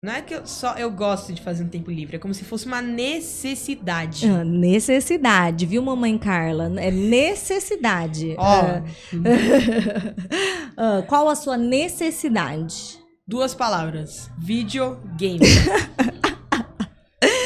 não 0.03 0.13
é 0.13 0.21
que 0.21 0.33
eu 0.33 0.47
só 0.47 0.75
eu 0.75 0.89
gosto 0.89 1.31
de 1.31 1.41
fazer 1.41 1.63
um 1.63 1.69
tempo 1.69 1.91
livre, 1.91 2.15
é 2.15 2.19
como 2.19 2.33
se 2.33 2.43
fosse 2.43 2.65
uma 2.65 2.81
necessidade. 2.81 4.27
Ah, 4.27 4.43
necessidade, 4.43 5.65
viu, 5.65 5.81
mamãe 5.81 6.17
Carla? 6.17 6.71
É 6.79 6.89
necessidade. 6.89 8.35
Ó, 8.37 8.81
ah, 10.75 11.03
qual 11.07 11.29
a 11.29 11.35
sua 11.35 11.55
necessidade? 11.55 12.99
duas 13.31 13.55
palavras: 13.55 14.29
videogame. 14.37 15.39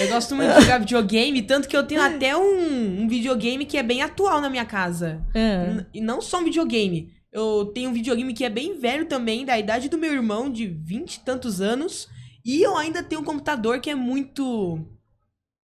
eu 0.02 0.08
gosto 0.10 0.36
muito 0.36 0.52
de 0.56 0.62
jogar 0.62 0.80
videogame, 0.80 1.42
tanto 1.44 1.68
que 1.68 1.78
eu 1.78 1.86
tenho 1.86 2.02
até 2.02 2.36
um, 2.36 3.02
um 3.02 3.08
videogame 3.08 3.66
que 3.66 3.78
é 3.78 3.84
bem 3.84 4.02
atual 4.02 4.42
na 4.42 4.50
minha 4.50 4.66
casa. 4.66 5.22
Ah, 5.36 5.86
E 5.94 6.02
não 6.02 6.22
só 6.22 6.40
um 6.40 6.46
videogame. 6.46 7.14
Eu 7.32 7.66
tenho 7.74 7.90
um 7.90 7.94
videogame 7.94 8.34
que 8.34 8.46
é 8.46 8.50
bem 8.50 8.80
velho 8.80 9.06
também, 9.06 9.46
da 9.46 9.60
idade 9.60 9.90
do 9.90 9.98
meu 9.98 10.14
irmão, 10.14 10.50
de 10.50 10.68
20 10.68 11.16
e 11.16 11.20
tantos 11.20 11.60
anos. 11.60 12.08
E 12.46 12.62
eu 12.62 12.78
ainda 12.78 13.02
tenho 13.02 13.22
um 13.22 13.26
computador 13.26 13.80
que 13.80 13.90
é 13.90 13.96
muito 13.96 14.80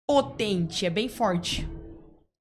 potente, 0.08 0.84
é 0.84 0.90
bem 0.90 1.08
forte. 1.08 1.68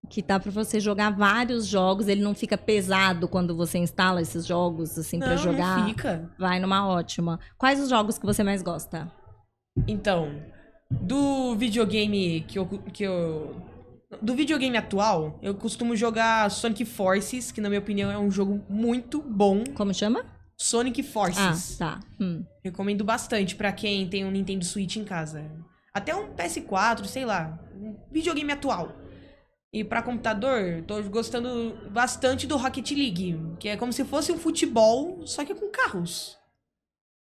que 0.10 0.22
tá 0.22 0.40
pra 0.40 0.52
você 0.52 0.80
jogar 0.80 1.10
vários 1.12 1.66
jogos, 1.66 2.08
ele 2.08 2.22
não 2.22 2.36
fica 2.36 2.58
pesado 2.58 3.28
quando 3.28 3.56
você 3.56 3.78
instala 3.80 4.22
esses 4.22 4.46
jogos 4.46 4.98
assim 4.98 5.18
pra 5.20 5.30
não, 5.30 5.38
jogar. 5.38 5.80
não 5.80 5.88
fica. 5.88 6.32
Vai 6.38 6.60
numa 6.60 6.88
ótima. 6.88 7.40
Quais 7.58 7.80
os 7.80 7.90
jogos 7.90 8.18
que 8.18 8.26
você 8.26 8.44
mais 8.44 8.62
gosta? 8.62 9.12
Então, 9.88 10.42
do 10.92 11.56
videogame 11.56 12.42
que 12.48 12.60
eu, 12.60 12.66
que 12.68 13.04
eu. 13.04 13.56
Do 14.22 14.36
videogame 14.36 14.78
atual, 14.78 15.40
eu 15.42 15.56
costumo 15.56 15.96
jogar 15.96 16.50
Sonic 16.52 16.86
Forces, 16.86 17.52
que 17.52 17.60
na 17.60 17.70
minha 17.70 17.82
opinião 17.82 18.12
é 18.12 18.18
um 18.18 18.30
jogo 18.30 18.62
muito 18.70 19.20
bom. 19.20 19.64
Como 19.76 19.92
chama? 19.94 20.24
Sonic 20.64 21.02
Ah, 21.02 21.04
Forces. 21.04 21.78
tá. 21.78 22.00
Hum. 22.18 22.46
Recomendo 22.64 23.04
bastante 23.04 23.54
pra 23.54 23.74
quem 23.74 24.08
tem 24.08 24.24
um 24.24 24.32
Nintendo 24.32 24.64
Switch 24.64 24.96
em 24.96 25.04
casa. 25.04 25.52
Até 25.94 26.16
um 26.16 26.34
PS4, 26.34 27.04
sei 27.06 27.26
lá. 27.26 27.60
Um 27.76 27.98
videogame 28.10 28.54
atual. 28.54 28.94
E 29.74 29.84
pra 29.84 30.02
computador, 30.02 30.82
tô 30.88 31.02
gostando 31.04 31.78
bastante 31.92 32.48
do 32.48 32.56
Rocket 32.56 32.92
League, 32.92 33.38
que 33.60 33.68
é 33.68 33.76
como 33.76 33.92
se 33.92 34.06
fosse 34.06 34.32
um 34.32 34.38
futebol, 34.38 35.28
só 35.28 35.44
que 35.44 35.54
com 35.54 35.70
carros. 35.70 36.38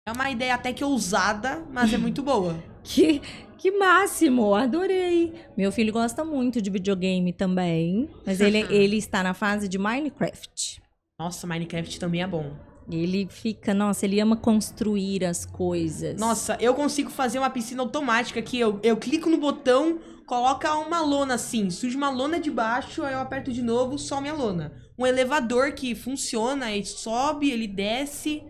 É 0.07 0.13
uma 0.13 0.31
ideia 0.31 0.55
até 0.55 0.73
que 0.73 0.85
ousada, 0.85 1.67
mas 1.73 1.93
é 1.93 1.99
muito 1.99 2.23
boa. 2.23 2.55
Que, 2.85 3.19
que 3.57 3.71
máximo, 3.71 4.55
adorei. 4.55 5.33
Meu 5.57 5.73
filho 5.73 5.91
gosta 5.91 6.23
muito 6.23 6.61
de 6.61 6.69
videogame 6.69 7.33
também, 7.33 8.11
mas 8.27 8.39
ele, 8.43 8.59
ele 8.71 8.99
está 8.99 9.23
na 9.23 9.33
fase 9.33 9.67
de 9.69 9.79
Minecraft. 9.79 10.83
Nossa, 11.19 11.47
Minecraft 11.47 11.99
também 11.99 12.23
é 12.23 12.27
bom. 12.27 12.55
Ele 12.91 13.27
fica, 13.31 13.73
nossa, 13.73 14.05
ele 14.05 14.21
ama 14.21 14.37
construir 14.37 15.25
as 15.25 15.45
coisas. 15.45 16.19
Nossa, 16.21 16.57
eu 16.61 16.75
consigo 16.75 17.11
fazer 17.11 17.39
uma 17.39 17.51
piscina 17.51 17.83
automática 17.83 18.43
que 18.43 18.59
eu, 18.59 18.79
eu 18.83 18.97
clico 18.97 19.31
no 19.31 19.39
botão, 19.39 19.99
coloca 20.27 20.75
uma 20.77 21.01
lona 21.01 21.35
assim, 21.35 21.71
surge 21.71 21.97
uma 21.97 22.11
lona 22.11 22.39
de 22.39 22.51
baixo, 22.51 23.03
aí 23.03 23.15
eu 23.15 23.21
aperto 23.21 23.53
de 23.53 23.63
novo, 23.63 23.99
some 23.99 24.29
a 24.29 24.35
lona. 24.35 24.73
Um 24.99 25.07
elevador 25.07 25.73
que 25.73 25.95
funciona, 25.95 26.67
aí 26.67 26.85
sobe, 26.85 27.51
ele 27.51 27.67
desce. 27.67 28.43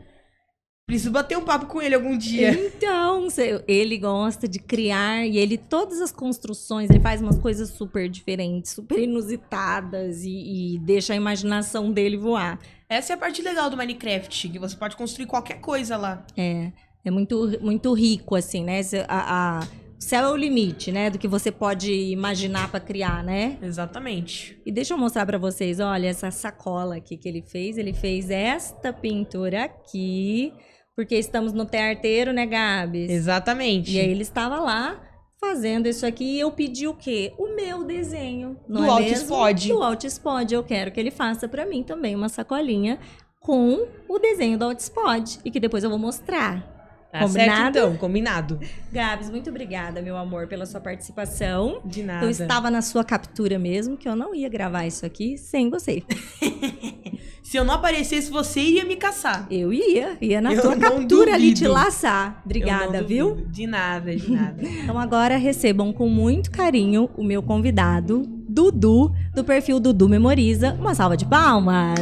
Preciso 0.86 1.12
bater 1.12 1.38
um 1.38 1.44
papo 1.44 1.64
com 1.64 1.80
ele 1.80 1.94
algum 1.94 2.16
dia. 2.16 2.52
Então, 2.76 3.28
ele 3.66 3.96
gosta 3.96 4.46
de 4.46 4.58
criar 4.58 5.24
e 5.26 5.38
ele, 5.38 5.56
todas 5.56 6.00
as 6.00 6.12
construções, 6.12 6.90
ele 6.90 7.00
faz 7.00 7.22
umas 7.22 7.38
coisas 7.38 7.70
super 7.70 8.08
diferentes, 8.08 8.72
super 8.72 8.98
inusitadas 8.98 10.22
e, 10.24 10.74
e 10.74 10.78
deixa 10.80 11.14
a 11.14 11.16
imaginação 11.16 11.90
dele 11.90 12.18
voar. 12.18 12.58
Essa 12.88 13.12
é 13.12 13.14
a 13.14 13.18
parte 13.18 13.40
legal 13.42 13.70
do 13.70 13.76
Minecraft, 13.76 14.48
que 14.48 14.58
você 14.58 14.76
pode 14.76 14.96
construir 14.96 15.26
qualquer 15.26 15.60
coisa 15.60 15.96
lá. 15.96 16.24
É, 16.36 16.70
é 17.04 17.10
muito, 17.10 17.58
muito 17.60 17.92
rico, 17.94 18.34
assim, 18.34 18.62
né? 18.64 18.80
A, 19.08 19.58
a- 19.60 19.84
o 19.98 20.06
céu 20.06 20.24
é 20.26 20.30
o 20.30 20.36
limite, 20.36 20.92
né? 20.92 21.08
Do 21.08 21.18
que 21.18 21.26
você 21.26 21.50
pode 21.50 21.90
imaginar 21.92 22.70
pra 22.70 22.78
criar, 22.78 23.24
né? 23.24 23.56
Exatamente. 23.62 24.60
E 24.66 24.70
deixa 24.70 24.92
eu 24.92 24.98
mostrar 24.98 25.24
pra 25.24 25.38
vocês, 25.38 25.80
olha, 25.80 26.08
essa 26.08 26.30
sacola 26.30 26.96
aqui 26.96 27.16
que 27.16 27.26
ele 27.28 27.40
fez. 27.42 27.78
Ele 27.78 27.94
fez 27.94 28.28
esta 28.28 28.92
pintura 28.92 29.64
aqui, 29.64 30.52
porque 30.94 31.14
estamos 31.14 31.54
no 31.54 31.64
tearteiro, 31.64 32.32
né, 32.34 32.44
Gabs? 32.44 33.08
Exatamente. 33.10 33.92
E 33.92 34.00
aí 34.00 34.10
ele 34.10 34.22
estava 34.22 34.60
lá 34.60 35.00
fazendo 35.44 35.86
isso 35.86 36.06
aqui 36.06 36.24
e 36.36 36.40
eu 36.40 36.50
pedi 36.50 36.88
o 36.88 36.94
quê? 36.94 37.32
O 37.38 37.54
meu 37.54 37.84
desenho. 37.84 38.56
Não 38.66 38.80
Do 38.80 38.86
é 38.86 38.90
Altispod. 38.90 39.54
mesmo? 39.66 39.78
Do 39.78 39.82
Altispod. 39.84 40.54
Eu 40.54 40.62
quero 40.64 40.90
que 40.90 40.98
ele 40.98 41.10
faça 41.10 41.46
pra 41.46 41.66
mim 41.66 41.82
também 41.82 42.14
uma 42.16 42.28
sacolinha 42.28 42.98
com 43.38 43.86
o 44.08 44.18
desenho 44.18 44.58
do 44.58 44.64
Altispod 44.64 45.38
e 45.44 45.50
que 45.50 45.60
depois 45.60 45.84
eu 45.84 45.90
vou 45.90 45.98
mostrar. 45.98 46.73
Tá 47.14 47.20
Combinado? 47.20 47.54
certo, 47.54 47.78
então, 47.78 47.96
combinado. 47.96 48.58
Gabs, 48.92 49.30
muito 49.30 49.48
obrigada, 49.48 50.02
meu 50.02 50.16
amor, 50.16 50.48
pela 50.48 50.66
sua 50.66 50.80
participação. 50.80 51.80
De 51.84 52.02
nada. 52.02 52.26
Eu 52.26 52.30
estava 52.30 52.68
na 52.72 52.82
sua 52.82 53.04
captura 53.04 53.56
mesmo, 53.56 53.96
que 53.96 54.08
eu 54.08 54.16
não 54.16 54.34
ia 54.34 54.48
gravar 54.48 54.84
isso 54.84 55.06
aqui 55.06 55.38
sem 55.38 55.70
você. 55.70 56.02
Se 57.40 57.56
eu 57.56 57.64
não 57.64 57.74
aparecesse, 57.74 58.32
você 58.32 58.58
iria 58.58 58.84
me 58.84 58.96
caçar. 58.96 59.46
Eu 59.48 59.72
ia, 59.72 60.16
ia 60.20 60.40
na 60.40 60.54
Eu 60.54 60.62
tua 60.62 60.76
captura 60.76 61.34
ali 61.34 61.54
te 61.54 61.62
duvido. 61.62 61.72
laçar. 61.74 62.42
Obrigada, 62.44 63.00
duvido. 63.00 63.06
viu? 63.06 63.46
De 63.48 63.64
nada, 63.64 64.16
de 64.16 64.32
nada. 64.32 64.60
Então 64.82 64.98
agora 64.98 65.36
recebam 65.36 65.92
com 65.92 66.08
muito 66.08 66.50
carinho 66.50 67.08
o 67.16 67.22
meu 67.22 67.42
convidado, 67.44 68.22
Dudu, 68.48 69.14
do 69.32 69.44
perfil 69.44 69.78
Dudu 69.78 70.08
Memoriza. 70.08 70.72
Uma 70.80 70.96
salva 70.96 71.16
de 71.16 71.26
palmas. 71.26 72.00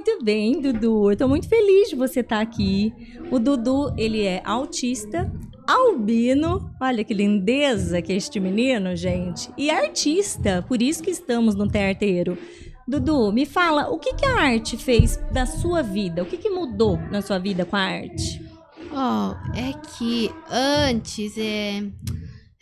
Muito 0.00 0.24
bem, 0.24 0.58
Dudu. 0.62 1.10
Eu 1.10 1.16
tô 1.16 1.28
muito 1.28 1.46
feliz 1.46 1.90
de 1.90 1.94
você 1.94 2.20
estar 2.20 2.40
aqui. 2.40 2.90
O 3.30 3.38
Dudu, 3.38 3.92
ele 3.98 4.24
é 4.24 4.40
autista, 4.46 5.30
albino. 5.68 6.74
Olha 6.80 7.04
que 7.04 7.12
lindeza 7.12 8.00
que 8.00 8.10
é 8.10 8.16
este 8.16 8.40
menino, 8.40 8.96
gente. 8.96 9.50
E 9.58 9.68
artista, 9.68 10.64
por 10.66 10.80
isso 10.80 11.02
que 11.02 11.10
estamos 11.10 11.54
no 11.54 11.68
Terteiro. 11.68 12.38
Dudu, 12.88 13.30
me 13.30 13.44
fala, 13.44 13.90
o 13.90 13.98
que, 13.98 14.14
que 14.14 14.24
a 14.24 14.40
arte 14.40 14.78
fez 14.78 15.18
da 15.34 15.44
sua 15.44 15.82
vida? 15.82 16.22
O 16.22 16.26
que, 16.26 16.38
que 16.38 16.48
mudou 16.48 16.96
na 17.10 17.20
sua 17.20 17.38
vida 17.38 17.66
com 17.66 17.76
a 17.76 17.80
arte? 17.80 18.42
Oh, 18.90 19.34
é 19.54 19.74
que 19.98 20.30
antes 20.50 21.36
é. 21.36 21.84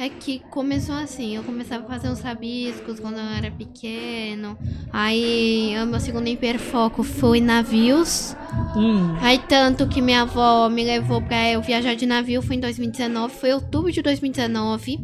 É 0.01 0.09
que 0.09 0.39
começou 0.51 0.95
assim, 0.95 1.35
eu 1.35 1.43
começava 1.43 1.85
a 1.85 1.89
fazer 1.89 2.09
uns 2.09 2.21
rabiscos 2.21 3.01
quando 3.01 3.17
eu 3.17 3.37
era 3.37 3.51
pequeno. 3.51 4.57
Aí 4.93 5.75
o 5.83 5.87
meu 5.87 5.99
segundo 5.99 6.29
hiperfoco 6.29 7.03
foi 7.03 7.41
navios. 7.41 8.37
Hum. 8.77 9.17
Aí 9.21 9.41
tanto 9.49 9.89
que 9.89 10.01
minha 10.01 10.23
avó 10.23 10.69
me 10.69 10.85
levou 10.85 11.21
pra 11.21 11.51
eu 11.51 11.61
viajar 11.61 11.97
de 11.97 12.07
navio, 12.07 12.41
foi 12.41 12.55
em 12.55 12.61
2019, 12.61 13.35
foi 13.35 13.53
outubro 13.53 13.91
de 13.91 14.01
2019. 14.01 15.01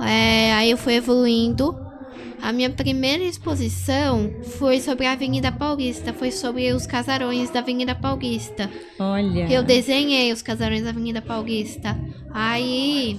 É, 0.00 0.52
aí 0.52 0.70
eu 0.70 0.76
fui 0.76 0.92
evoluindo. 0.92 1.74
A 2.42 2.52
minha 2.52 2.68
primeira 2.68 3.24
exposição 3.24 4.30
foi 4.58 4.80
sobre 4.80 5.06
a 5.06 5.12
Avenida 5.12 5.50
Paulista, 5.50 6.12
foi 6.12 6.30
sobre 6.30 6.70
os 6.72 6.86
casarões 6.86 7.48
da 7.48 7.60
Avenida 7.60 7.94
Paulista. 7.94 8.70
Olha. 8.98 9.50
Eu 9.50 9.62
desenhei 9.62 10.30
os 10.30 10.42
casarões 10.42 10.82
da 10.82 10.90
Avenida 10.90 11.22
Paulista. 11.22 11.98
Aí 12.30 13.18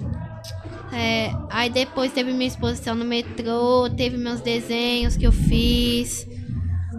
é, 0.92 1.32
aí 1.50 1.70
depois 1.70 2.12
teve 2.12 2.32
minha 2.34 2.48
exposição 2.48 2.96
no 2.96 3.06
metrô, 3.06 3.90
teve 3.90 4.18
meus 4.18 4.42
desenhos 4.42 5.16
que 5.16 5.26
eu 5.26 5.32
fiz. 5.32 6.28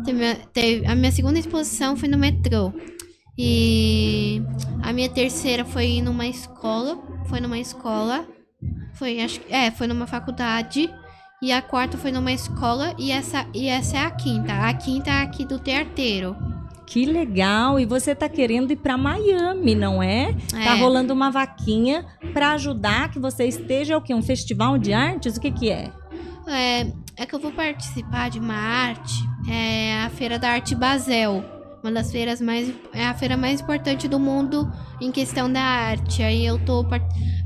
Teve, 0.05 0.35
teve, 0.53 0.87
a 0.87 0.95
minha 0.95 1.13
segunda 1.13 1.39
exposição 1.39 1.97
foi 1.97 2.09
no 2.09 2.19
metrô. 2.19 2.73
E 3.37 4.43
a 4.83 4.93
minha 4.93 5.09
terceira 5.09 5.65
foi 5.65 6.01
numa 6.03 6.27
escola. 6.27 6.99
Foi 7.27 7.41
numa 7.41 7.59
escola. 7.59 8.27
Foi, 8.95 9.21
acho 9.21 9.41
é, 9.49 9.71
foi 9.71 9.87
numa 9.87 10.07
faculdade. 10.07 10.93
E 11.43 11.53
a 11.53 11.63
quarta 11.63 11.97
foi 11.97 12.13
numa 12.13 12.33
escola 12.33 12.95
e 12.99 13.11
essa, 13.11 13.47
e 13.55 13.67
essa 13.67 13.97
é 13.97 14.01
a 14.01 14.11
quinta. 14.11 14.53
A 14.53 14.75
quinta 14.75 15.11
é 15.11 15.23
aqui 15.23 15.47
do 15.47 15.59
terteiro. 15.59 16.37
Que 16.87 17.07
legal! 17.07 17.79
E 17.79 17.87
você 17.87 18.17
tá 18.17 18.29
querendo 18.29 18.73
ir 18.73 18.77
para 18.77 18.99
Miami, 18.99 19.77
não 19.77 20.03
é? 20.03 20.35
Tá 20.51 20.61
é? 20.61 20.65
Tá 20.65 20.75
rolando 20.75 21.15
uma 21.15 21.31
vaquinha 21.31 22.05
para 22.31 22.53
ajudar 22.53 23.11
que 23.11 23.19
você 23.19 23.47
esteja 23.47 23.97
o 23.97 24.03
quê? 24.03 24.15
Um 24.15 24.23
festival 24.23 24.79
de 24.79 24.93
artes? 24.93 25.37
O 25.37 25.41
que 25.41 25.51
que 25.51 25.71
é? 25.71 25.93
É, 26.49 26.87
é 27.17 27.27
que 27.27 27.35
eu 27.35 27.39
vou 27.39 27.53
participar 27.53 28.31
de 28.31 28.39
uma 28.39 28.55
arte, 28.55 29.23
é 29.49 30.03
a 30.03 30.11
Feira 30.11 30.39
da 30.39 30.51
Arte 30.51 30.75
Basel 30.75 31.45
uma 31.83 31.93
das 31.93 32.13
feiras 32.13 32.41
mais 32.41 32.73
é 32.93 33.07
a 33.07 33.15
feira 33.15 33.37
mais 33.37 33.61
importante 33.61 34.07
do 34.07 34.19
mundo 34.19 34.71
em 35.01 35.11
questão 35.11 35.51
da 35.51 35.61
arte. 35.61 36.23
Aí 36.23 36.45
eu 36.45 36.59
tô 36.65 36.87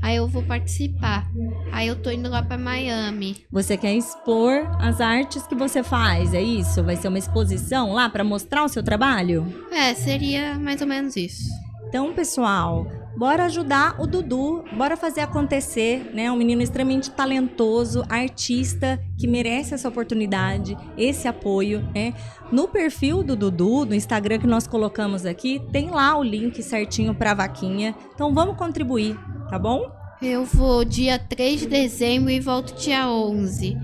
aí 0.01 0.17
eu 0.17 0.27
vou 0.27 0.43
participar. 0.43 1.25
Aí 1.71 1.87
eu 1.87 2.01
tô 2.01 2.11
indo 2.11 2.29
lá 2.29 2.43
para 2.43 2.57
Miami. 2.57 3.45
Você 3.51 3.77
quer 3.77 3.93
expor 3.93 4.67
as 4.79 4.99
artes 4.99 5.47
que 5.47 5.55
você 5.55 5.81
faz, 5.81 6.33
é 6.33 6.41
isso? 6.41 6.83
Vai 6.83 6.95
ser 6.95 7.07
uma 7.07 7.17
exposição 7.17 7.93
lá 7.93 8.09
para 8.09 8.23
mostrar 8.23 8.63
o 8.63 8.69
seu 8.69 8.83
trabalho? 8.83 9.45
É, 9.71 9.93
seria 9.93 10.59
mais 10.59 10.81
ou 10.81 10.87
menos 10.87 11.15
isso. 11.15 11.43
Então, 11.87 12.13
pessoal, 12.13 12.85
bora 13.17 13.45
ajudar 13.45 13.99
o 13.99 14.07
Dudu, 14.07 14.63
bora 14.75 14.97
fazer 14.97 15.21
acontecer, 15.21 16.11
né? 16.13 16.31
Um 16.31 16.35
menino 16.35 16.61
extremamente 16.61 17.11
talentoso, 17.11 18.03
artista, 18.09 18.99
que 19.17 19.27
merece 19.27 19.73
essa 19.73 19.87
oportunidade, 19.87 20.77
esse 20.97 21.27
apoio, 21.27 21.87
né? 21.93 22.13
No 22.51 22.67
perfil 22.67 23.23
do 23.23 23.35
Dudu, 23.35 23.85
no 23.85 23.95
Instagram 23.95 24.39
que 24.39 24.47
nós 24.47 24.67
colocamos 24.67 25.25
aqui, 25.25 25.61
tem 25.71 25.89
lá 25.89 26.17
o 26.17 26.23
link 26.23 26.61
certinho 26.61 27.15
para 27.15 27.33
vaquinha. 27.33 27.95
Então 28.13 28.33
vamos 28.33 28.57
contribuir, 28.57 29.17
tá 29.49 29.57
bom? 29.57 29.91
Eu 30.21 30.45
vou 30.45 30.85
dia 30.85 31.19
3 31.19 31.61
de 31.61 31.67
dezembro 31.67 32.31
e 32.31 32.39
volto 32.39 32.73
dia 32.75 33.09
11. 33.09 33.77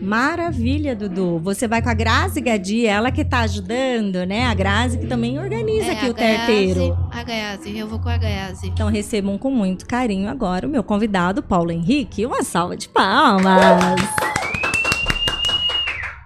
Maravilha, 0.00 0.94
Dudu. 0.94 1.38
Você 1.40 1.66
vai 1.66 1.82
com 1.82 1.88
a 1.88 1.94
Grazi 1.94 2.40
Gadi, 2.40 2.86
ela 2.86 3.10
que 3.10 3.24
tá 3.24 3.40
ajudando, 3.40 4.24
né? 4.24 4.46
A 4.46 4.54
Grazi 4.54 4.98
que 4.98 5.06
também 5.06 5.38
organiza 5.38 5.86
é, 5.86 5.90
aqui 5.92 6.08
o 6.08 6.14
terteiro. 6.14 6.96
A 7.10 7.22
Grazi, 7.22 7.76
eu 7.76 7.88
vou 7.88 7.98
com 7.98 8.08
a 8.08 8.16
Grazi. 8.16 8.68
Então 8.68 8.88
recebam 8.88 9.38
com 9.38 9.50
muito 9.50 9.86
carinho 9.86 10.28
agora 10.28 10.66
o 10.66 10.70
meu 10.70 10.82
convidado, 10.82 11.42
Paulo 11.42 11.70
Henrique. 11.70 12.26
Uma 12.26 12.42
salva 12.42 12.76
de 12.76 12.88
palmas. 12.88 14.00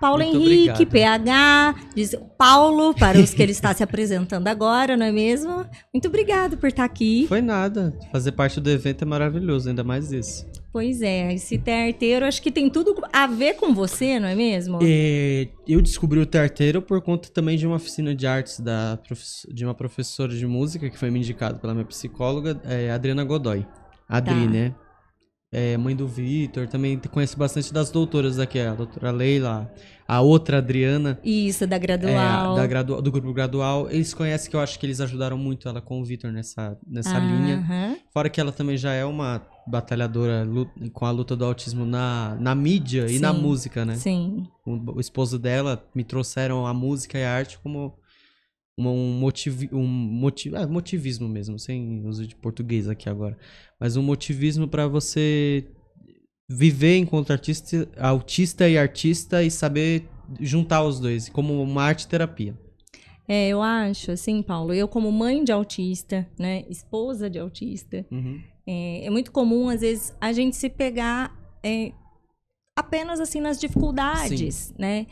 Paulo 0.00 0.22
Muito 0.22 0.36
Henrique, 0.36 0.82
obrigado. 0.82 1.24
PH, 1.24 1.74
diz 1.94 2.14
Paulo, 2.36 2.94
para 2.94 3.18
os 3.18 3.34
que 3.34 3.42
ele 3.42 3.52
está 3.52 3.74
se 3.74 3.82
apresentando 3.82 4.46
agora, 4.46 4.96
não 4.96 5.04
é 5.06 5.10
mesmo? 5.10 5.66
Muito 5.92 6.06
obrigado 6.06 6.56
por 6.56 6.68
estar 6.68 6.84
aqui. 6.84 7.26
Foi 7.28 7.40
nada. 7.40 7.92
Fazer 8.12 8.32
parte 8.32 8.60
do 8.60 8.70
evento 8.70 9.02
é 9.02 9.04
maravilhoso, 9.04 9.68
ainda 9.68 9.82
mais 9.82 10.12
isso. 10.12 10.46
Pois 10.70 11.00
é, 11.00 11.32
esse 11.32 11.56
terteiro 11.56 12.26
acho 12.26 12.42
que 12.42 12.50
tem 12.50 12.68
tudo 12.68 12.94
a 13.12 13.26
ver 13.26 13.54
com 13.54 13.74
você, 13.74 14.20
não 14.20 14.28
é 14.28 14.34
mesmo? 14.34 14.78
É, 14.82 15.48
eu 15.66 15.80
descobri 15.80 16.18
o 16.18 16.26
terteiro 16.26 16.82
por 16.82 17.00
conta 17.00 17.30
também 17.30 17.56
de 17.56 17.66
uma 17.66 17.76
oficina 17.76 18.14
de 18.14 18.26
artes 18.26 18.60
da 18.60 18.98
de 19.48 19.64
uma 19.64 19.74
professora 19.74 20.34
de 20.34 20.46
música 20.46 20.90
que 20.90 20.98
foi 20.98 21.10
me 21.10 21.18
indicado 21.18 21.58
pela 21.58 21.72
minha 21.72 21.86
psicóloga, 21.86 22.60
é, 22.64 22.90
Adriana 22.90 23.24
Godoy. 23.24 23.66
Adri, 24.08 24.44
tá. 24.44 24.50
né? 24.50 24.74
É, 25.50 25.76
mãe 25.78 25.96
do 25.96 26.06
Vitor, 26.06 26.68
também 26.68 26.98
conheço 26.98 27.38
bastante 27.38 27.72
das 27.72 27.90
doutoras 27.90 28.36
daqui, 28.36 28.60
a 28.60 28.74
doutora 28.74 29.10
Leila, 29.10 29.72
a 30.06 30.20
outra 30.20 30.58
Adriana. 30.58 31.18
Isso, 31.24 31.66
da 31.66 31.78
gradual. 31.78 32.54
É, 32.54 32.60
da 32.60 32.66
gradual 32.66 33.00
do 33.00 33.10
grupo 33.10 33.32
gradual. 33.32 33.90
Eles 33.90 34.12
conhecem 34.12 34.50
que 34.50 34.56
eu 34.56 34.60
acho 34.60 34.78
que 34.78 34.84
eles 34.84 35.00
ajudaram 35.00 35.38
muito 35.38 35.68
ela 35.68 35.80
com 35.80 36.00
o 36.00 36.04
Vitor 36.04 36.30
nessa, 36.30 36.78
nessa 36.86 37.16
ah, 37.16 37.20
linha. 37.20 37.98
Fora 38.12 38.28
que 38.28 38.40
ela 38.40 38.52
também 38.52 38.76
já 38.76 38.92
é 38.92 39.04
uma 39.04 39.42
batalhadora 39.66 40.46
com 40.92 41.04
a 41.06 41.10
luta 41.10 41.34
do 41.34 41.44
autismo 41.44 41.86
na, 41.86 42.36
na 42.38 42.54
mídia 42.54 43.08
Sim. 43.08 43.16
e 43.16 43.18
na 43.18 43.32
música, 43.32 43.84
né? 43.84 43.94
Sim. 43.96 44.46
O, 44.66 44.96
o 44.96 45.00
esposo 45.00 45.38
dela 45.38 45.82
me 45.94 46.04
trouxeram 46.04 46.66
a 46.66 46.74
música 46.74 47.18
e 47.18 47.24
a 47.24 47.34
arte 47.34 47.58
como 47.58 47.94
um, 48.78 49.18
motiv, 49.18 49.68
um 49.72 49.86
motiv, 49.86 50.54
ah, 50.54 50.66
motivismo 50.66 51.28
mesmo, 51.28 51.58
sem 51.58 52.06
uso 52.06 52.26
de 52.26 52.36
português 52.36 52.88
aqui 52.88 53.08
agora, 53.08 53.36
mas 53.80 53.96
um 53.96 54.02
motivismo 54.02 54.68
para 54.68 54.86
você 54.86 55.66
viver 56.48 56.96
enquanto 56.96 57.30
artista, 57.30 57.88
autista 57.98 58.68
e 58.68 58.78
artista 58.78 59.42
e 59.42 59.50
saber 59.50 60.08
juntar 60.40 60.82
os 60.84 61.00
dois, 61.00 61.28
como 61.28 61.62
uma 61.62 61.82
arte 61.82 62.06
terapia. 62.06 62.56
É, 63.26 63.48
eu 63.48 63.60
acho, 63.60 64.10
assim, 64.10 64.42
Paulo, 64.42 64.72
eu 64.72 64.88
como 64.88 65.12
mãe 65.12 65.44
de 65.44 65.52
autista, 65.52 66.26
né, 66.38 66.64
esposa 66.70 67.28
de 67.28 67.38
autista, 67.38 68.06
uhum. 68.10 68.40
é, 68.66 69.04
é, 69.04 69.10
muito 69.10 69.30
comum, 69.30 69.68
às 69.68 69.82
vezes, 69.82 70.16
a 70.18 70.32
gente 70.32 70.56
se 70.56 70.70
pegar 70.70 71.36
é, 71.62 71.92
apenas, 72.74 73.20
assim, 73.20 73.40
nas 73.40 73.60
dificuldades, 73.60 74.54
Sim. 74.54 74.74
né? 74.78 75.06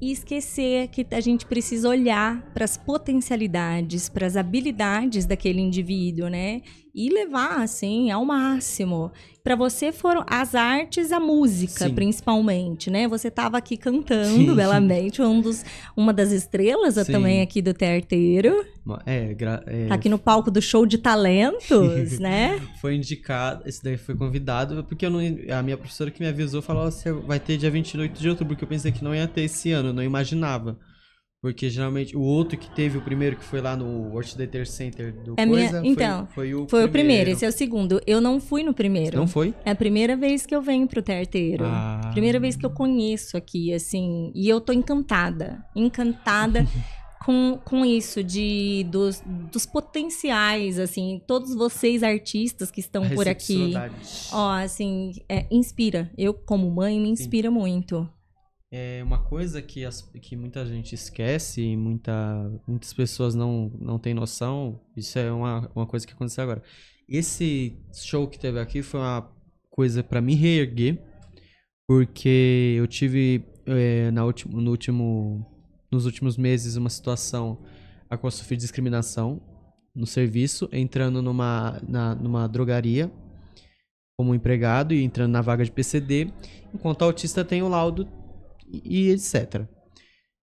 E 0.00 0.12
esquecer 0.12 0.88
que 0.88 1.04
a 1.10 1.20
gente 1.20 1.44
precisa 1.44 1.88
olhar 1.88 2.40
para 2.54 2.64
as 2.64 2.76
potencialidades, 2.76 4.08
para 4.08 4.26
as 4.26 4.36
habilidades 4.36 5.26
daquele 5.26 5.60
indivíduo, 5.60 6.28
né? 6.28 6.62
E 6.94 7.10
levar 7.10 7.60
assim 7.60 8.10
ao 8.10 8.24
máximo. 8.24 9.12
Para 9.42 9.56
você 9.56 9.92
foram 9.92 10.24
as 10.28 10.54
artes, 10.54 11.10
a 11.10 11.18
música, 11.18 11.86
Sim. 11.86 11.94
principalmente, 11.94 12.90
né? 12.90 13.08
Você 13.08 13.28
estava 13.28 13.56
aqui 13.56 13.76
cantando 13.76 14.28
Sim. 14.28 14.54
belamente, 14.54 15.22
um 15.22 15.40
dos, 15.40 15.64
uma 15.96 16.12
das 16.12 16.32
estrelas 16.32 16.94
Sim. 16.94 17.12
também 17.12 17.40
aqui 17.40 17.62
do 17.62 17.72
Terteiro. 17.72 18.66
É, 19.06 19.34
é, 19.66 19.86
tá 19.86 19.94
aqui 19.94 20.08
no 20.08 20.18
palco 20.18 20.50
do 20.50 20.60
show 20.60 20.84
de 20.84 20.98
talentos, 20.98 22.18
né? 22.20 22.60
Foi 22.80 22.94
indicado, 22.94 23.62
esse 23.66 23.82
daí 23.82 23.96
foi 23.96 24.14
convidado, 24.14 24.84
porque 24.84 25.06
eu 25.06 25.10
não, 25.10 25.20
a 25.20 25.62
minha 25.62 25.76
professora 25.76 26.10
que 26.10 26.20
me 26.20 26.28
avisou 26.28 26.60
falou: 26.60 26.90
você 26.90 27.12
vai 27.12 27.40
ter 27.40 27.56
dia 27.56 27.70
28 27.70 28.20
de 28.20 28.28
outubro, 28.28 28.54
porque 28.54 28.64
eu 28.64 28.68
pensei 28.68 28.92
que 28.92 29.02
não 29.04 29.14
ia 29.14 29.26
ter 29.26 29.42
esse 29.42 29.72
ano, 29.72 29.90
eu 29.90 29.94
não 29.94 30.02
imaginava. 30.02 30.76
Porque 31.40 31.70
geralmente 31.70 32.16
o 32.16 32.20
outro 32.20 32.58
que 32.58 32.68
teve 32.70 32.98
o 32.98 33.00
primeiro, 33.00 33.36
que 33.36 33.44
foi 33.44 33.60
lá 33.60 33.76
no 33.76 34.10
World 34.10 34.36
Theater 34.36 34.66
Center 34.66 35.12
do 35.12 35.34
é 35.36 35.46
Coisa, 35.46 35.80
minha... 35.80 35.92
Então, 35.92 36.26
foi, 36.26 36.50
foi, 36.50 36.54
o, 36.54 36.56
foi 36.56 36.66
primeiro. 36.66 36.88
o 36.88 36.92
primeiro, 36.92 37.30
esse 37.30 37.44
é 37.44 37.48
o 37.48 37.52
segundo. 37.52 38.00
Eu 38.06 38.20
não 38.20 38.40
fui 38.40 38.64
no 38.64 38.74
primeiro. 38.74 39.16
Não 39.16 39.28
foi? 39.28 39.54
É 39.64 39.70
a 39.70 39.76
primeira 39.76 40.16
vez 40.16 40.44
que 40.44 40.54
eu 40.54 40.60
venho 40.60 40.88
pro 40.88 41.00
Terteiro. 41.00 41.64
Ah. 41.64 42.10
Primeira 42.12 42.40
vez 42.40 42.56
que 42.56 42.66
eu 42.66 42.70
conheço 42.70 43.36
aqui, 43.36 43.72
assim. 43.72 44.32
E 44.34 44.48
eu 44.48 44.60
tô 44.60 44.72
encantada. 44.72 45.64
Encantada. 45.76 46.66
com, 47.24 47.58
com 47.62 47.84
isso 47.84 48.24
de 48.24 48.84
dos, 48.90 49.22
dos 49.52 49.66
potenciais, 49.66 50.78
assim, 50.78 51.20
todos 51.26 51.54
vocês 51.54 52.02
artistas 52.02 52.70
que 52.70 52.80
estão 52.80 53.06
por 53.10 53.28
aqui. 53.28 53.74
Ó, 54.32 54.50
assim, 54.52 55.12
é, 55.28 55.46
inspira. 55.50 56.10
Eu, 56.16 56.32
como 56.32 56.70
mãe, 56.70 56.98
me 56.98 57.10
inspira 57.10 57.48
Sim. 57.48 57.54
muito. 57.54 58.08
É 58.70 59.02
uma 59.02 59.18
coisa 59.18 59.62
que, 59.62 59.84
as, 59.84 60.02
que 60.02 60.36
muita 60.36 60.64
gente 60.66 60.94
esquece 60.94 61.62
e 61.62 61.76
muita, 61.76 62.12
muitas 62.66 62.92
pessoas 62.92 63.34
não, 63.34 63.72
não 63.80 63.98
têm 63.98 64.12
noção, 64.12 64.78
isso 64.94 65.18
é 65.18 65.32
uma, 65.32 65.70
uma 65.74 65.86
coisa 65.86 66.06
que 66.06 66.12
aconteceu 66.12 66.44
agora. 66.44 66.62
Esse 67.08 67.78
show 67.94 68.28
que 68.28 68.38
teve 68.38 68.60
aqui 68.60 68.82
foi 68.82 69.00
uma 69.00 69.26
coisa 69.70 70.04
para 70.04 70.20
me 70.20 70.34
reerguer, 70.34 71.02
porque 71.86 72.74
eu 72.76 72.86
tive 72.86 73.42
é, 73.64 74.10
na 74.10 74.26
último, 74.26 74.60
no 74.60 74.70
último 74.70 75.46
nos 75.90 76.04
últimos 76.04 76.36
meses 76.36 76.76
uma 76.76 76.90
situação 76.90 77.58
a 78.10 78.16
qual 78.16 78.30
sofri 78.30 78.56
discriminação 78.56 79.40
no 79.94 80.06
serviço, 80.06 80.68
entrando 80.72 81.22
numa, 81.22 81.80
na, 81.88 82.14
numa 82.14 82.46
drogaria 82.46 83.10
como 84.18 84.34
empregado 84.34 84.92
e 84.92 85.02
entrando 85.02 85.30
na 85.32 85.40
vaga 85.40 85.64
de 85.64 85.70
PCD, 85.70 86.30
enquanto 86.74 87.02
autista 87.02 87.44
tem 87.44 87.62
o 87.62 87.68
laudo 87.68 88.06
e, 88.72 89.10
etc. 89.10 89.66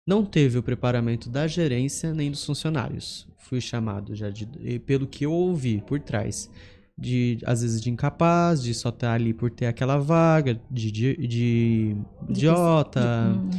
Não 0.07 0.23
teve 0.25 0.57
o 0.57 0.63
preparamento 0.63 1.29
da 1.29 1.47
gerência 1.47 2.13
nem 2.13 2.29
dos 2.31 2.45
funcionários. 2.45 3.27
Fui 3.39 3.59
chamado 3.61 4.15
já 4.15 4.29
de, 4.29 4.45
pelo 4.79 5.07
que 5.07 5.25
eu 5.25 5.31
ouvi 5.31 5.81
por 5.81 5.99
trás, 5.99 6.49
de 6.97 7.39
às 7.45 7.61
vezes 7.61 7.81
de 7.81 7.89
incapaz, 7.89 8.61
de 8.61 8.73
só 8.73 8.89
estar 8.89 9.13
ali 9.13 9.33
por 9.33 9.49
ter 9.51 9.65
aquela 9.67 9.97
vaga, 9.97 10.59
de, 10.69 10.91
de, 10.91 11.27
de 11.27 11.95
idiota, 12.29 13.33
Hum. 13.35 13.49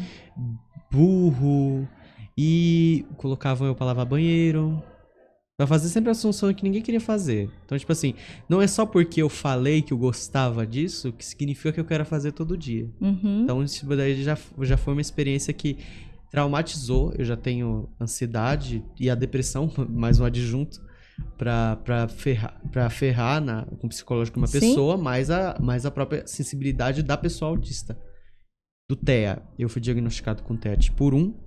burro 0.91 1.89
e 2.37 3.05
colocavam 3.17 3.67
eu 3.67 3.75
pra 3.75 3.87
lavar 3.87 4.07
banheiro. 4.07 4.83
Pra 5.59 5.67
fazer 5.67 5.89
sempre 5.89 6.11
as 6.11 6.21
funções 6.21 6.55
que 6.55 6.63
ninguém 6.63 6.83
queria 6.83 7.01
fazer. 7.01 7.51
Então, 7.65 7.79
tipo 7.79 7.91
assim, 7.91 8.15
não 8.47 8.61
é 8.61 8.67
só 8.67 8.85
porque 8.85 9.23
eu 9.23 9.29
falei 9.31 9.81
que 9.81 9.91
eu 9.91 9.97
gostava 9.97 10.67
disso 10.67 11.13
que 11.13 11.25
significa 11.25 11.73
que 11.73 11.81
eu 11.81 11.85
quero 11.85 12.05
fazer 12.05 12.33
todo 12.33 12.59
dia. 12.59 12.91
Uhum. 13.01 13.43
Então, 13.43 13.63
isso 13.63 13.87
daí 13.87 14.23
já, 14.23 14.37
já 14.61 14.77
foi 14.77 14.93
uma 14.93 15.01
experiência 15.01 15.55
que 15.55 15.79
traumatizou. 16.31 17.15
Eu 17.17 17.25
já 17.25 17.39
tenho 17.39 17.89
ansiedade 17.99 18.85
e 19.01 19.09
a 19.09 19.15
depressão, 19.15 19.73
mais 19.89 20.21
um 20.21 20.27
adjunto, 20.27 20.79
pra, 21.39 21.77
pra 21.77 22.07
ferrar, 22.07 22.61
pra 22.71 22.91
ferrar 22.91 23.41
na, 23.41 23.65
com 23.65 23.87
o 23.87 23.91
psicológico 23.91 24.35
de 24.35 24.43
uma 24.43 24.47
Sim. 24.47 24.61
pessoa, 24.61 24.99
mais 24.99 25.31
a, 25.31 25.57
mais 25.59 25.87
a 25.87 25.91
própria 25.91 26.27
sensibilidade 26.27 27.03
da 27.03 27.17
pessoa 27.17 27.51
autista. 27.51 27.99
Do 28.91 28.95
TEA, 28.95 29.43
eu 29.59 29.71
fui 29.71 29.81
diagnosticado 29.81 30.43
com 30.43 30.55
TEA 30.55 30.77
tipo 30.77 31.13
1. 31.13 31.46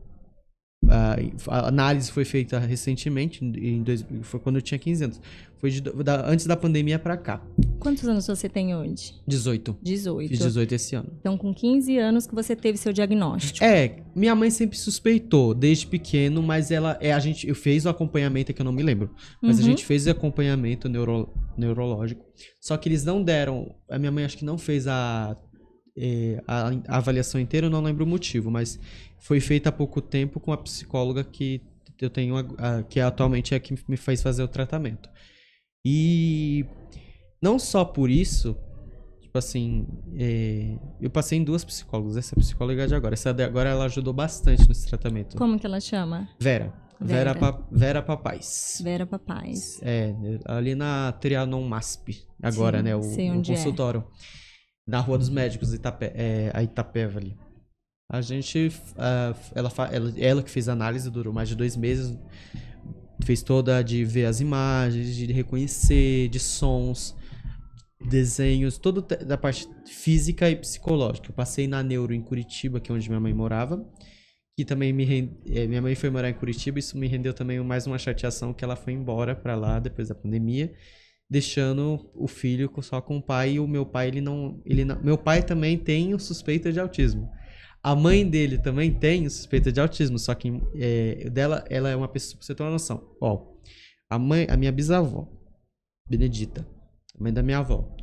A, 0.89 1.15
a 1.55 1.67
análise 1.67 2.11
foi 2.11 2.25
feita 2.25 2.57
recentemente, 2.59 3.43
em 3.45 3.83
dois, 3.83 4.03
foi 4.23 4.39
quando 4.39 4.55
eu 4.57 4.61
tinha 4.61 4.77
15 4.79 5.03
anos. 5.03 5.21
Foi 5.57 5.69
de- 5.69 5.81
da- 5.81 6.25
antes 6.29 6.45
da 6.45 6.55
pandemia 6.55 6.97
pra 6.97 7.17
cá. 7.17 7.41
Quantos 7.79 8.07
anos 8.07 8.25
você 8.25 8.47
tem 8.47 8.73
hoje? 8.75 9.13
18. 9.27 9.77
18. 9.81 10.29
Fiz 10.29 10.39
18 10.39 10.73
esse 10.73 10.95
ano. 10.95 11.09
Então, 11.19 11.37
com 11.37 11.53
15 11.53 11.97
anos 11.97 12.25
que 12.25 12.33
você 12.33 12.55
teve 12.55 12.77
seu 12.77 12.93
diagnóstico. 12.93 13.61
É, 13.63 13.97
minha 14.15 14.33
mãe 14.35 14.49
sempre 14.49 14.77
suspeitou 14.77 15.53
desde 15.53 15.85
pequeno, 15.85 16.41
mas 16.41 16.71
ela 16.71 16.97
é 17.01 17.11
a 17.11 17.19
gente 17.19 17.47
eu 17.47 17.55
fez 17.55 17.85
o 17.85 17.89
acompanhamento 17.89 18.51
é 18.51 18.53
que 18.53 18.61
eu 18.61 18.65
não 18.65 18.71
me 18.71 18.81
lembro, 18.81 19.13
mas 19.41 19.57
a 19.57 19.61
Uhum. 19.61 19.65
gente 19.67 19.85
fez 19.85 20.07
o 20.07 20.11
acompanhamento 20.11 20.87
neuro, 20.87 21.27
neurológico. 21.57 22.25
Só 22.61 22.77
que 22.77 22.87
eles 22.87 23.03
não 23.03 23.21
deram, 23.21 23.75
a 23.89 23.99
minha 23.99 24.11
mãe 24.11 24.23
acho 24.23 24.37
que 24.37 24.45
não 24.45 24.57
fez 24.57 24.87
a 24.87 25.35
eh, 25.99 26.41
a, 26.47 26.69
a 26.87 26.97
avaliação 26.97 27.39
inteira, 27.41 27.67
eu 27.67 27.71
não 27.71 27.81
lembro 27.81 28.05
o 28.05 28.07
motivo, 28.07 28.49
mas 28.49 28.79
foi 29.19 29.39
feita 29.39 29.69
há 29.69 29.71
pouco 29.71 30.01
tempo 30.01 30.39
com 30.39 30.51
a 30.53 30.57
psicóloga 30.57 31.23
que 31.23 31.61
eu 31.99 32.09
tenho 32.09 32.37
a- 32.37 32.83
que 32.89 32.99
atualmente 33.01 33.53
é 33.53 33.57
a 33.57 33.59
que 33.59 33.75
me 33.87 33.97
fez 33.97 34.21
fazer 34.21 34.41
o 34.41 34.47
tratamento. 34.47 35.09
E 35.85 36.65
não 37.41 37.57
só 37.59 37.83
por 37.85 38.09
isso, 38.09 38.55
tipo 39.21 39.37
assim, 39.37 39.85
é, 40.17 40.77
eu 41.01 41.09
passei 41.09 41.37
em 41.37 41.43
duas 41.43 41.63
psicólogas. 41.63 42.17
Essa 42.17 42.35
psicóloga 42.35 42.83
é 42.83 42.87
de 42.87 42.95
agora. 42.95 43.13
Essa 43.13 43.33
de 43.33 43.43
agora 43.43 43.69
ela 43.69 43.85
ajudou 43.85 44.13
bastante 44.13 44.67
nesse 44.67 44.87
tratamento. 44.87 45.37
Como 45.37 45.59
que 45.59 45.65
ela 45.65 45.79
chama? 45.79 46.29
Vera. 46.39 46.73
Vera, 47.01 47.33
Vera. 47.33 47.35
Pa- 47.35 47.67
Vera 47.71 48.01
Papais. 48.01 48.81
Vera 48.83 49.05
Papais. 49.05 49.79
É, 49.81 50.13
ali 50.45 50.75
na 50.75 51.13
Trianon 51.13 51.63
MASP, 51.65 52.25
agora, 52.43 52.79
Sim, 52.79 52.83
né? 52.83 52.95
O, 52.95 52.99
o 52.99 53.37
onde 53.37 53.53
é. 53.53 53.55
Na 54.89 54.99
Rua 54.99 55.17
dos 55.17 55.29
Médicos, 55.29 55.73
Itape, 55.73 56.05
é, 56.15 56.51
a 56.53 56.63
Itapeva 56.63 57.19
ali. 57.19 57.37
A 58.11 58.21
gente. 58.21 58.71
ah, 58.97 59.35
ela, 59.53 59.71
ela, 59.91 60.13
ela 60.17 60.43
que 60.43 60.49
fez 60.49 60.67
a 60.67 60.73
análise, 60.73 61.11
durou 61.11 61.31
mais 61.31 61.47
de 61.47 61.55
dois 61.55 61.77
meses. 61.77 62.17
Fez 63.23 63.43
toda 63.43 63.83
de 63.83 64.03
ver 64.03 64.25
as 64.25 64.39
imagens, 64.39 65.15
de 65.15 65.31
reconhecer, 65.31 66.29
de 66.29 66.39
sons, 66.39 67.15
desenhos, 68.03 68.77
toda 68.77 69.01
da 69.01 69.37
parte 69.37 69.67
física 69.85 70.49
e 70.49 70.55
psicológica. 70.55 71.29
Eu 71.29 71.33
passei 71.33 71.67
na 71.67 71.83
Neuro 71.83 72.13
em 72.13 72.21
Curitiba, 72.21 72.79
que 72.79 72.91
é 72.91 72.95
onde 72.95 73.07
minha 73.07 73.19
mãe 73.19 73.33
morava. 73.33 73.85
Que 74.57 74.65
também 74.65 74.91
me 74.91 75.31
eh, 75.45 75.67
minha 75.67 75.81
mãe 75.81 75.95
foi 75.95 76.09
morar 76.09 76.29
em 76.29 76.33
Curitiba, 76.33 76.79
isso 76.79 76.97
me 76.97 77.07
rendeu 77.07 77.33
também 77.33 77.59
mais 77.61 77.87
uma 77.87 77.97
chateação 77.97 78.53
que 78.53 78.63
ela 78.63 78.75
foi 78.75 78.93
embora 78.93 79.35
pra 79.35 79.55
lá 79.55 79.79
depois 79.79 80.09
da 80.09 80.15
pandemia, 80.15 80.73
deixando 81.29 82.09
o 82.15 82.27
filho 82.27 82.71
só 82.81 82.99
com 82.99 83.17
o 83.17 83.21
pai 83.21 83.53
e 83.53 83.59
o 83.59 83.67
meu 83.67 83.85
pai 83.85 84.07
ele 84.07 84.21
não, 84.21 84.61
ele 84.65 84.83
não... 84.83 84.99
meu 85.01 85.17
pai 85.17 85.43
também 85.43 85.77
tem 85.77 86.17
suspeita 86.17 86.71
de 86.71 86.79
autismo. 86.79 87.29
A 87.81 87.95
mãe 87.95 88.27
dele 88.27 88.57
também 88.57 88.93
tem 88.93 89.29
suspeita 89.29 89.71
de 89.71 89.79
autismo, 89.79 90.19
só 90.19 90.33
que 90.33 90.51
eh, 90.75 91.29
dela 91.29 91.63
ela 91.69 91.89
é 91.89 91.95
uma 91.95 92.09
pessoa, 92.09 92.37
pra 92.37 92.45
você 92.45 92.55
ter 92.55 92.63
uma 92.63 92.71
noção. 92.71 93.15
Ó, 93.21 93.53
a 94.09 94.19
mãe, 94.19 94.47
a 94.49 94.57
minha 94.57 94.71
bisavó, 94.71 95.29
Benedita, 96.09 96.67
mãe 97.17 97.31
da 97.31 97.43
minha 97.43 97.59
avó, 97.59 97.95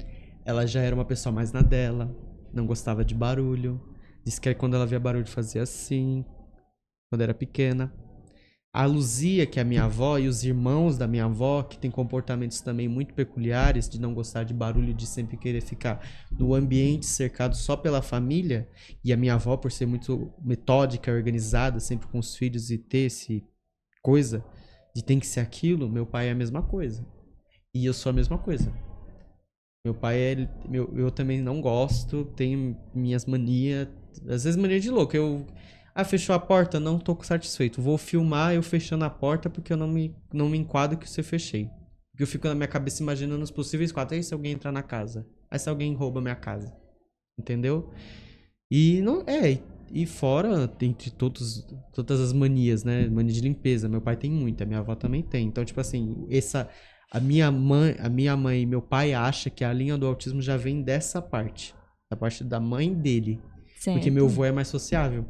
ela 0.45 0.65
já 0.67 0.81
era 0.81 0.95
uma 0.95 1.05
pessoa 1.05 1.33
mais 1.33 1.53
na 1.53 1.61
dela, 1.61 2.17
não 2.55 2.67
gostava 2.67 3.05
de 3.05 3.15
barulho, 3.15 3.81
disse 4.25 4.41
que 4.41 4.55
quando 4.55 4.77
ela 4.77 4.87
via 4.87 5.01
barulho 5.01 5.27
fazia 5.27 5.63
assim, 5.63 6.25
quando 7.11 7.23
era 7.23 7.35
pequena. 7.35 7.93
A 8.77 8.85
Luzia, 8.85 9.47
que 9.47 9.59
é 9.59 9.63
a 9.63 9.65
minha 9.65 9.85
avó, 9.85 10.19
e 10.19 10.29
os 10.29 10.45
irmãos 10.45 10.99
da 10.99 11.07
minha 11.07 11.25
avó, 11.25 11.63
que 11.63 11.79
tem 11.79 11.91
comportamentos 11.91 12.61
também 12.61 12.87
muito 12.87 13.15
peculiares, 13.15 13.89
de 13.89 13.99
não 13.99 14.13
gostar 14.13 14.45
de 14.45 14.53
barulho, 14.53 14.93
de 14.93 15.07
sempre 15.07 15.39
querer 15.39 15.63
ficar 15.63 16.07
no 16.31 16.55
ambiente 16.55 17.07
cercado 17.07 17.57
só 17.57 17.75
pela 17.75 18.03
família, 18.03 18.69
e 19.03 19.15
a 19.15 19.17
minha 19.17 19.33
avó, 19.33 19.57
por 19.57 19.73
ser 19.73 19.87
muito 19.87 20.31
metódica, 20.45 21.11
organizada, 21.11 21.81
sempre 21.81 22.07
com 22.09 22.19
os 22.19 22.37
filhos 22.37 22.71
e 22.71 22.77
ter 22.77 23.07
esse 23.07 23.43
coisa 24.03 24.45
de 24.95 25.03
tem 25.03 25.19
que 25.19 25.27
ser 25.27 25.41
aquilo, 25.41 25.89
meu 25.89 26.05
pai 26.05 26.29
é 26.29 26.33
a 26.33 26.35
mesma 26.35 26.63
coisa. 26.63 27.03
E 27.75 27.87
eu 27.87 27.95
sou 27.95 28.11
a 28.11 28.13
mesma 28.13 28.37
coisa. 28.37 28.71
Meu 29.87 29.95
pai 29.95 30.19
é. 30.19 30.49
Meu, 30.69 30.93
eu 30.95 31.11
também 31.11 31.41
não 31.41 31.63
gosto, 31.63 32.27
tenho 32.37 32.77
minhas 32.95 33.25
manias. 33.25 33.89
Às 34.29 34.45
vezes 34.45 34.57
mania 34.57 34.81
de 34.81 34.91
louco. 34.91 35.17
Eu. 35.17 35.47
Ah, 35.99 36.05
fechou 36.05 36.35
a 36.35 36.39
porta? 36.39 36.79
Não 36.79 36.99
tô 36.99 37.17
satisfeito. 37.23 37.81
Vou 37.81 37.97
filmar 37.97 38.53
eu 38.55 38.63
fechando 38.63 39.03
a 39.07 39.09
porta 39.09 39.49
porque 39.49 39.73
eu 39.73 39.79
não 39.79 39.89
me, 39.89 40.15
não 40.31 40.47
me 40.47 40.59
enquadro 40.59 40.99
que 40.99 41.09
você 41.09 41.23
fechei. 41.23 41.71
Porque 42.11 42.23
eu 42.23 42.27
fico 42.27 42.47
na 42.47 42.55
minha 42.55 42.69
cabeça 42.69 43.03
imaginando 43.03 43.43
os 43.43 43.51
possíveis 43.51 43.91
quadros. 43.91 44.19
Aí 44.19 44.23
se 44.23 44.35
alguém 44.35 44.53
entrar 44.53 44.71
na 44.71 44.83
casa? 44.83 45.27
Aí 45.51 45.59
se 45.59 45.71
alguém 45.71 45.95
rouba 45.95 46.21
minha 46.21 46.35
casa? 46.35 46.71
Entendeu? 47.39 47.91
E 48.71 49.01
não. 49.01 49.23
É, 49.27 49.59
e 49.91 50.05
fora, 50.05 50.71
entre 50.83 51.11
todos, 51.11 51.67
todas 51.95 52.21
as 52.21 52.35
manias, 52.35 52.85
né? 52.85 53.09
Mania 53.09 53.33
de 53.33 53.41
limpeza. 53.41 53.89
Meu 53.89 54.03
pai 54.03 54.19
tem 54.19 54.31
muita, 54.31 54.67
minha 54.67 54.81
avó 54.81 54.95
também 54.95 55.23
tem. 55.23 55.47
Então, 55.47 55.65
tipo 55.65 55.81
assim, 55.81 56.27
essa. 56.29 56.69
A 57.11 57.21
minha 57.21 57.51
mãe, 57.51 57.97
a 58.01 58.11
minha 58.11 58.37
mãe 58.37 58.61
e 58.61 58.67
meu 58.67 58.83
pai 58.83 59.15
acham 59.15 59.51
que 59.51 59.65
a 59.65 59.73
linha 59.73 59.97
do 59.97 60.07
autismo 60.07 60.43
já 60.43 60.59
vem 60.59 60.83
dessa 60.83 61.23
parte. 61.23 61.75
Da 62.11 62.19
parte 62.19 62.45
da 62.45 62.61
mãe 62.61 62.93
dele. 62.93 63.41
Certo. 63.79 63.97
Porque 63.97 64.11
meu 64.11 64.27
avô 64.27 64.45
é 64.45 64.53
mais 64.53 64.69
sociável. 64.69 65.25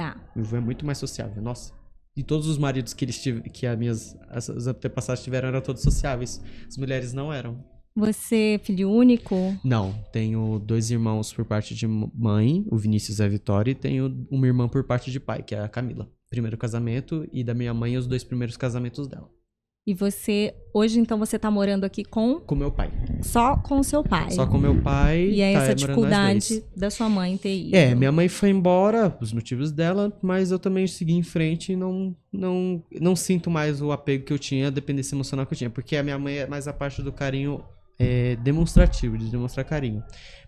Tá. 0.00 0.16
Meu 0.34 0.46
avô 0.46 0.56
é 0.56 0.60
muito 0.60 0.86
mais 0.86 0.96
sociável, 0.96 1.42
nossa. 1.42 1.74
E 2.16 2.22
todos 2.22 2.46
os 2.46 2.56
maridos 2.56 2.94
que 2.94 3.04
eles 3.04 3.22
tive, 3.22 3.42
que 3.50 3.66
as 3.66 3.78
minhas 3.78 4.16
as, 4.30 4.48
os 4.48 4.66
antepassados 4.66 5.22
tiveram 5.22 5.48
eram 5.48 5.60
todos 5.60 5.82
sociáveis. 5.82 6.40
As 6.66 6.78
mulheres 6.78 7.12
não 7.12 7.30
eram. 7.30 7.62
Você 7.94 8.54
é 8.54 8.58
filho 8.58 8.90
único? 8.90 9.34
Não, 9.62 9.92
tenho 10.10 10.58
dois 10.58 10.90
irmãos 10.90 11.34
por 11.34 11.44
parte 11.44 11.74
de 11.74 11.86
mãe, 11.86 12.64
o 12.70 12.78
Vinícius 12.78 13.18
e 13.18 13.22
a 13.24 13.28
Vitória, 13.28 13.72
e 13.72 13.74
tenho 13.74 14.26
uma 14.30 14.46
irmã 14.46 14.66
por 14.68 14.84
parte 14.84 15.10
de 15.10 15.20
pai, 15.20 15.42
que 15.42 15.54
é 15.54 15.60
a 15.60 15.68
Camila. 15.68 16.10
Primeiro 16.30 16.56
casamento 16.56 17.28
e 17.30 17.44
da 17.44 17.52
minha 17.52 17.74
mãe 17.74 17.98
os 17.98 18.06
dois 18.06 18.24
primeiros 18.24 18.56
casamentos 18.56 19.06
dela. 19.06 19.28
E 19.86 19.94
você, 19.94 20.54
hoje 20.74 21.00
então 21.00 21.18
você 21.18 21.38
tá 21.38 21.50
morando 21.50 21.84
aqui 21.84 22.04
com 22.04 22.38
Com 22.40 22.54
meu 22.54 22.70
pai. 22.70 22.90
só 23.22 23.56
com 23.56 23.78
o 23.78 23.84
seu 23.84 24.04
pai. 24.04 24.30
Só 24.30 24.46
com 24.46 24.58
meu 24.58 24.80
pai. 24.82 25.24
E 25.30 25.40
é 25.40 25.54
tá, 25.54 25.58
essa 25.58 25.66
dois. 25.68 25.80
dificuldade 25.80 26.64
da 26.76 26.90
sua 26.90 27.08
mãe 27.08 27.36
ter 27.38 27.56
ido. 27.56 27.74
É, 27.74 27.94
minha 27.94 28.12
mãe 28.12 28.28
foi 28.28 28.50
embora, 28.50 29.16
os 29.20 29.32
motivos 29.32 29.72
dela, 29.72 30.12
mas 30.22 30.50
eu 30.50 30.58
também 30.58 30.86
segui 30.86 31.14
em 31.14 31.22
frente 31.22 31.72
e 31.72 31.76
não, 31.76 32.14
não, 32.30 32.84
não 33.00 33.16
sinto 33.16 33.50
mais 33.50 33.80
o 33.80 33.90
apego 33.90 34.26
que 34.26 34.32
eu 34.32 34.38
tinha, 34.38 34.68
a 34.68 34.70
dependência 34.70 35.14
emocional 35.14 35.46
que 35.46 35.54
eu 35.54 35.58
tinha, 35.58 35.70
porque 35.70 35.96
a 35.96 36.02
minha 36.02 36.18
mãe 36.18 36.38
é 36.38 36.46
mais 36.46 36.68
a 36.68 36.72
parte 36.74 37.02
do 37.02 37.10
carinho 37.10 37.64
é, 37.98 38.36
demonstrativo, 38.36 39.16
de 39.16 39.30
demonstrar 39.30 39.64
carinho. 39.64 40.02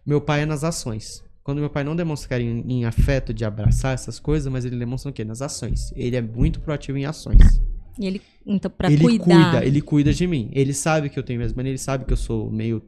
Meu 0.04 0.20
pai 0.20 0.42
é 0.42 0.46
nas 0.46 0.62
ações. 0.62 1.24
Quando 1.42 1.58
meu 1.58 1.70
pai 1.70 1.82
não 1.82 1.96
demonstra 1.96 2.28
carinho 2.28 2.64
em 2.68 2.84
afeto, 2.84 3.34
de 3.34 3.44
abraçar 3.44 3.94
essas 3.94 4.20
coisas, 4.20 4.52
mas 4.52 4.64
ele 4.64 4.78
demonstra 4.78 5.10
o 5.10 5.12
quê? 5.12 5.24
Nas 5.24 5.42
ações. 5.42 5.90
Ele 5.96 6.14
é 6.16 6.22
muito 6.22 6.60
proativo 6.60 6.98
em 6.98 7.06
ações. 7.06 7.60
E 7.98 8.06
ele, 8.06 8.20
então, 8.46 8.70
pra 8.70 8.90
ele 8.90 9.02
cuidar. 9.18 9.24
cuida, 9.52 9.64
ele 9.66 9.80
cuida 9.82 10.12
de 10.12 10.26
mim. 10.26 10.50
Ele 10.52 10.72
sabe 10.72 11.08
que 11.08 11.18
eu 11.18 11.22
tenho 11.22 11.38
minhas 11.38 11.52
maneiras, 11.52 11.80
ele 11.80 11.84
sabe 11.84 12.04
que 12.04 12.12
eu 12.12 12.16
sou 12.16 12.50
meio 12.50 12.82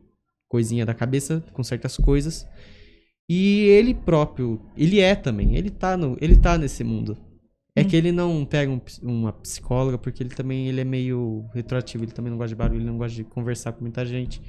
coisinha 0.49 0.87
da 0.87 0.95
cabeça 0.95 1.43
com 1.53 1.63
certas 1.63 1.97
coisas. 1.97 2.47
E 3.29 3.61
ele 3.69 3.95
próprio, 3.95 4.61
ele 4.77 5.01
é 5.01 5.15
também, 5.15 5.57
ele 5.57 5.71
tá 5.71 5.97
no, 5.97 6.17
ele 6.21 6.37
tá 6.37 6.59
nesse 6.59 6.85
mundo. 6.85 7.17
É 7.77 7.83
Hum. 7.83 7.89
que 7.89 7.97
ele 7.97 8.13
não 8.13 8.45
pega 8.45 8.71
um 8.71 8.81
uma 9.03 9.33
psicóloga 9.33 9.99
porque 9.99 10.23
ele 10.23 10.31
também 10.31 10.69
ele 10.69 10.81
é 10.81 10.85
meio 10.85 11.45
retroativo, 11.53 12.05
ele 12.05 12.13
também 12.13 12.31
não 12.31 12.39
gosta 12.39 12.51
de 12.51 12.55
barulho, 12.55 12.79
ele 12.79 12.87
não 12.87 12.99
gosta 12.99 13.17
de 13.17 13.25
conversar 13.25 13.73
com 13.73 13.81
muita 13.83 14.05
gente. 14.07 14.41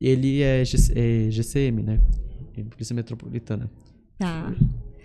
Ele 0.00 0.42
é, 0.42 0.62
é 0.62 1.30
GCM, 1.30 1.82
né? 1.82 2.00
É 2.56 2.62
Polícia 2.62 2.94
Metropolitana. 2.94 3.70
Tá. 4.18 4.54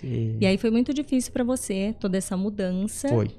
E 0.03 0.37
E 0.39 0.45
aí 0.45 0.57
foi 0.57 0.69
muito 0.71 0.93
difícil 0.93 1.31
pra 1.33 1.43
você 1.43 1.93
toda 1.99 2.17
essa 2.17 2.37
mudança. 2.37 3.09
foi. 3.09 3.29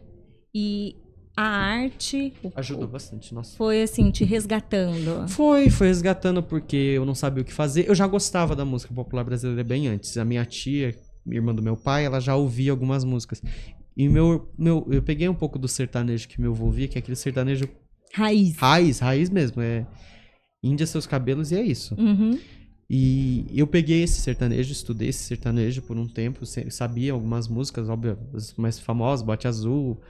E 0.55 0.97
a 1.37 1.43
arte 1.43 2.33
Ajudou 2.57 2.87
bastante, 2.87 3.33
nossa. 3.33 3.57
foi 3.57 3.83
assim 3.83 4.11
te 4.11 4.25
resgatando. 4.25 5.27
Foi, 5.29 5.71
foi 5.71 5.87
resgatando 5.87 6.43
porque 6.43 6.77
eu 6.77 7.05
não 7.07 7.15
sabia 7.15 7.43
o 7.43 7.45
que 7.45 7.53
fazer. 7.53 7.89
Eu 7.89 7.95
já 7.95 8.07
gostava 8.07 8.55
da 8.55 8.65
música 8.65 8.93
popular 8.93 9.25
brasileira 9.25 9.65
bem 9.65 9.89
antes. 9.89 10.17
A 10.19 10.25
minha 10.25 10.45
tia, 10.45 10.95
irmã 11.27 11.55
do 11.55 11.63
meu 11.63 11.77
pai, 11.77 12.05
ela 12.05 12.21
já 12.21 12.37
ouvia 12.37 12.71
algumas 12.71 13.05
músicas. 13.05 13.43
E 13.97 14.09
meu, 14.09 14.53
meu, 14.59 14.87
eu 14.91 15.03
peguei 15.03 15.29
um 15.29 15.35
pouco 15.35 15.59
do 15.59 15.69
sertanejo 15.69 16.29
que 16.29 16.41
meu 16.41 16.53
avô 16.53 16.67
ouvia, 16.67 16.89
que 16.89 16.99
é 16.99 17.01
aquele 17.01 17.17
sertanejo 17.17 17.69
Raiz. 18.13 18.57
raiz, 18.57 18.99
raiz 18.99 19.31
mesmo. 19.31 19.63
É 19.63 19.87
Índia 20.63 20.87
seus 20.87 21.07
cabelos 21.07 21.53
e 21.53 21.57
é 21.57 21.63
isso. 21.63 21.95
Uhum. 21.95 22.39
E 22.89 23.47
eu 23.55 23.67
peguei 23.67 24.03
esse 24.03 24.21
sertanejo, 24.21 24.73
estudei 24.73 25.09
esse 25.09 25.23
sertanejo 25.25 25.81
por 25.83 25.97
um 25.97 26.07
tempo, 26.07 26.45
sabia 26.45 27.13
algumas 27.13 27.49
músicas, 27.49 27.89
óbvio, 27.89 28.19
as 28.35 28.53
mais 28.55 28.79
famosas, 28.79 29.25
Bote 29.25 29.47
Azul, 29.49 30.01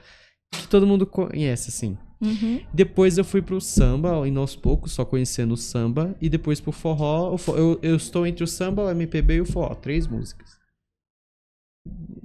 que 0.51 0.67
todo 0.67 0.85
mundo 0.85 1.05
conhece, 1.05 1.69
assim. 1.69 1.97
Uhum. 2.21 2.61
Depois 2.73 3.17
eu 3.17 3.23
fui 3.23 3.41
pro 3.41 3.59
samba, 3.59 4.27
e 4.27 4.37
aos 4.37 4.55
poucos, 4.55 4.91
só 4.91 5.03
conhecendo 5.03 5.53
o 5.53 5.57
samba, 5.57 6.15
e 6.21 6.29
depois 6.29 6.59
pro 6.59 6.71
forró. 6.71 7.35
Eu, 7.55 7.79
eu 7.81 7.95
estou 7.95 8.27
entre 8.27 8.43
o 8.43 8.47
samba, 8.47 8.83
o 8.85 8.89
MPB 8.91 9.35
e 9.35 9.41
o 9.41 9.45
forró, 9.45 9.73
três 9.75 10.05
músicas. 10.07 10.59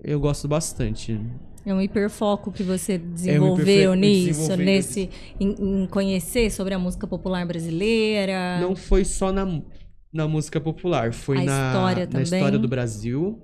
Eu 0.05 0.21
gosto 0.21 0.47
bastante. 0.47 1.19
É 1.65 1.73
um 1.75 1.81
hiperfoco 1.81 2.53
que 2.53 2.63
você 2.63 2.99
desenvolveu 2.99 3.95
hiperfe- 3.95 3.97
nisso, 3.97 4.41
desenvolvi 4.41 4.65
nesse 4.65 5.11
em, 5.41 5.83
em 5.83 5.87
conhecer 5.87 6.51
sobre 6.51 6.75
a 6.75 6.79
música 6.79 7.07
popular 7.07 7.45
brasileira. 7.47 8.61
Não 8.61 8.77
foi 8.77 9.05
só 9.05 9.33
na, 9.33 9.63
na 10.13 10.29
música 10.29 10.61
popular, 10.61 11.13
foi 11.13 11.39
A 11.39 11.43
na, 11.45 11.69
história 11.69 12.05
na 12.05 12.13
também. 12.13 12.23
história 12.25 12.59
do 12.59 12.69
Brasil, 12.69 13.41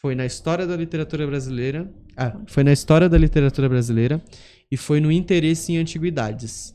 foi 0.00 0.14
na 0.14 0.24
história 0.24 0.66
da 0.66 0.76
literatura 0.76 1.26
brasileira. 1.26 1.92
Ah, 2.16 2.40
foi 2.46 2.62
na 2.64 2.72
história 2.72 3.08
da 3.08 3.18
literatura 3.18 3.68
brasileira 3.68 4.22
e 4.70 4.76
foi 4.76 5.00
no 5.00 5.10
interesse 5.10 5.72
em 5.72 5.78
antiguidades. 5.78 6.74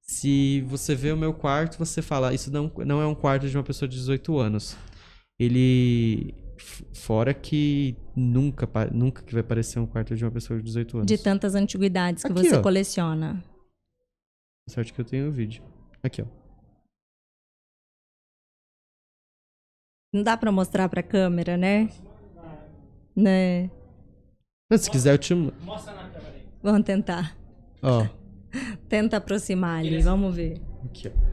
Se 0.00 0.62
você 0.62 0.94
vê 0.94 1.12
o 1.12 1.16
meu 1.16 1.32
quarto, 1.32 1.78
você 1.78 2.02
fala, 2.02 2.34
isso 2.34 2.50
não, 2.50 2.70
não 2.84 3.00
é 3.00 3.06
um 3.06 3.14
quarto 3.14 3.48
de 3.48 3.56
uma 3.56 3.62
pessoa 3.62 3.88
de 3.88 3.96
18 3.96 4.38
anos. 4.38 4.76
Ele. 5.38 6.34
Fora 6.94 7.34
que 7.34 7.96
nunca, 8.14 8.68
nunca 8.92 9.22
que 9.22 9.34
vai 9.34 9.42
parecer 9.42 9.80
um 9.80 9.86
quarto 9.86 10.14
de 10.14 10.24
uma 10.24 10.30
pessoa 10.30 10.58
de 10.58 10.64
18 10.64 10.98
anos. 10.98 11.06
De 11.06 11.18
tantas 11.18 11.54
antiguidades 11.56 12.22
que 12.22 12.30
Aqui, 12.30 12.48
você 12.48 12.56
ó. 12.56 12.62
coleciona. 12.62 13.42
Sorte 14.68 14.92
que 14.92 15.00
eu 15.00 15.04
tenho 15.04 15.28
o 15.28 15.32
vídeo. 15.32 15.62
Aqui, 16.02 16.22
ó. 16.22 16.26
Não 20.14 20.22
dá 20.22 20.36
pra 20.36 20.52
mostrar 20.52 20.88
pra 20.88 21.02
câmera, 21.02 21.56
né? 21.56 21.88
Né? 23.14 23.70
Mas 24.70 24.82
se 24.82 24.90
quiser, 24.90 25.12
eu 25.14 25.18
te. 25.18 25.34
mo- 25.34 25.52
Vamos 26.62 26.84
tentar. 26.84 27.36
Ó. 27.82 28.06
Tenta 28.88 29.16
aproximar 29.18 29.80
ali, 29.80 30.00
vamos 30.02 30.34
ver. 30.34 30.60
Aqui, 30.84 31.08
ó. 31.08 31.32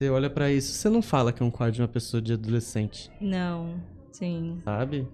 Você 0.00 0.10
olha 0.10 0.30
pra 0.30 0.50
isso, 0.52 0.72
você 0.74 0.88
não 0.88 1.02
fala 1.02 1.32
que 1.32 1.42
é 1.42 1.46
um 1.46 1.50
quadro 1.50 1.74
de 1.74 1.82
uma 1.82 1.88
pessoa 1.88 2.22
de 2.22 2.32
adolescente, 2.32 3.10
Não, 3.20 3.82
sim. 4.12 4.60
sabe? 4.64 5.08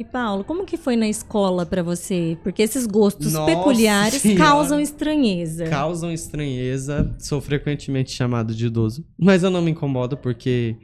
E 0.00 0.04
Paulo, 0.04 0.44
como 0.44 0.66
que 0.66 0.76
foi 0.76 0.96
na 0.96 1.08
escola 1.08 1.64
pra 1.64 1.82
você? 1.84 2.36
Porque 2.42 2.62
esses 2.62 2.84
gostos 2.84 3.32
Nossa 3.32 3.46
peculiares 3.54 4.20
Senhora. 4.20 4.40
causam 4.44 4.80
estranheza. 4.80 5.68
Causam 5.70 6.12
estranheza, 6.12 7.14
sou 7.20 7.40
frequentemente 7.40 8.10
chamado 8.10 8.54
de 8.54 8.66
idoso, 8.66 9.06
mas 9.16 9.42
eu 9.44 9.50
não 9.50 9.62
me 9.62 9.70
incomodo 9.70 10.16
porque 10.16 10.76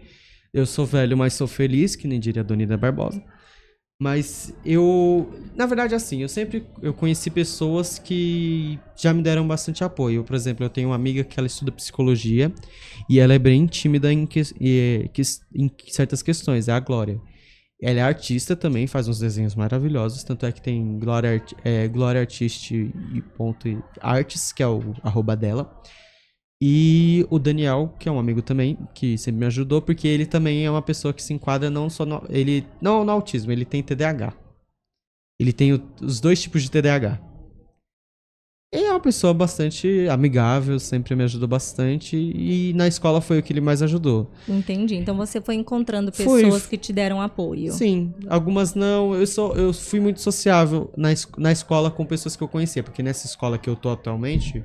eu 0.53 0.67
sou 0.67 0.85
velho, 0.85 1.17
mas 1.17 1.35
sou 1.35 1.47
feliz, 1.47 1.97
que 1.97 2.07
nem 2.07 2.21
diria 2.21 2.43
a 2.43 2.45
Dona 2.45 2.63
Ida 2.63 2.77
Barbosa. 2.77 3.23
Mas 4.03 4.53
eu, 4.65 5.33
na 5.55 5.65
verdade, 5.65 5.95
assim, 5.95 6.23
eu 6.23 6.29
sempre 6.29 6.67
eu 6.83 6.93
conheci 6.93 7.31
pessoas 7.31 8.01
que 8.01 8.77
já 8.97 9.15
me 9.15 9.23
deram 9.23 9.47
bastante 9.47 9.85
apoio. 9.85 10.25
Por 10.25 10.35
exemplo, 10.35 10.65
eu 10.65 10.71
tenho 10.71 10.89
uma 10.89 10.97
amiga 10.97 11.23
que 11.23 11.39
ela 11.39 11.47
estuda 11.47 11.71
psicologia 11.71 12.53
e 13.09 13.21
ela 13.21 13.33
é 13.33 13.39
bem 13.39 13.65
tímida 13.65 14.13
em, 14.13 14.27
que, 14.27 14.43
em 15.55 15.71
certas 15.87 16.21
questões, 16.21 16.67
é 16.67 16.73
a 16.73 16.81
Glória. 16.81 17.21
Ela 17.81 18.01
é 18.01 18.03
artista 18.03 18.57
também, 18.57 18.89
faz 18.89 19.07
uns 19.07 19.21
desenhos 19.21 19.55
maravilhosos, 19.55 20.25
tanto 20.25 20.47
é 20.47 20.53
que 20.53 20.61
tem 20.61 20.99
Glória, 20.99 21.41
é, 21.65 21.87
Glória 21.87 22.27
e 22.41 23.23
ponto 23.37 23.85
Arts, 24.01 24.53
que 24.53 24.65
é 24.65 24.67
o 24.67 24.95
arroba 25.05 25.37
dela. 25.37 25.81
E 26.65 27.27
o 27.29 27.41
Daniel, 27.41 27.93
que 27.99 28.09
é 28.09 28.13
um 28.13 28.21
amigo 28.21 28.41
também, 28.41 28.79
que 28.95 29.19
sempre 29.19 29.41
me 29.41 29.47
ajudou, 29.47 29.83
porque 29.83 30.07
ele 30.07 30.25
também 30.25 30.65
é 30.65 30.71
uma 30.71 30.81
pessoa 30.81 31.13
que 31.13 31.21
se 31.21 31.33
enquadra 31.35 31.69
não 31.69 31.91
só 31.91 32.07
no, 32.07 32.23
ele 32.29 32.65
não 32.81 33.05
no 33.05 33.11
autismo, 33.11 33.51
ele 33.51 33.65
tem 33.65 33.83
TDAH. 33.83 34.33
Ele 35.41 35.53
tem 35.53 35.73
o- 35.73 35.83
os 36.01 36.21
dois 36.21 36.41
tipos 36.41 36.63
de 36.63 36.71
TDAH. 36.71 37.21
Ele 38.73 38.85
é 38.85 38.91
uma 38.93 39.01
pessoa 39.01 39.35
bastante 39.35 40.07
amigável, 40.09 40.79
sempre 40.79 41.17
me 41.17 41.25
ajudou 41.25 41.49
bastante 41.49 42.17
e 42.17 42.73
na 42.75 42.87
escola 42.87 43.21
foi 43.21 43.41
o 43.41 43.43
que 43.43 43.53
ele 43.53 43.61
mais 43.61 43.83
ajudou. 43.83 44.31
Entendi. 44.49 44.95
Então 44.95 45.17
você 45.17 45.41
foi 45.41 45.57
encontrando 45.57 46.13
pessoas 46.13 46.65
que 46.69 46.79
te 46.79 46.93
deram 46.93 47.21
apoio. 47.21 47.73
Sim, 47.73 48.15
algumas 48.29 48.73
não. 48.73 49.17
Eu 49.17 49.27
sou, 49.27 49.55
eu 49.57 49.75
fui 49.75 49.99
muito 49.99 50.21
sociável 50.21 50.93
na, 50.97 51.09
na 51.37 51.51
escola 51.51 51.91
com 51.91 52.07
pessoas 52.07 52.37
que 52.37 52.43
eu 52.43 52.49
conhecia, 52.49 52.85
porque 52.85 53.03
nessa 53.03 53.27
escola 53.27 53.59
que 53.59 53.69
eu 53.69 53.75
tô 53.75 53.91
atualmente, 53.91 54.65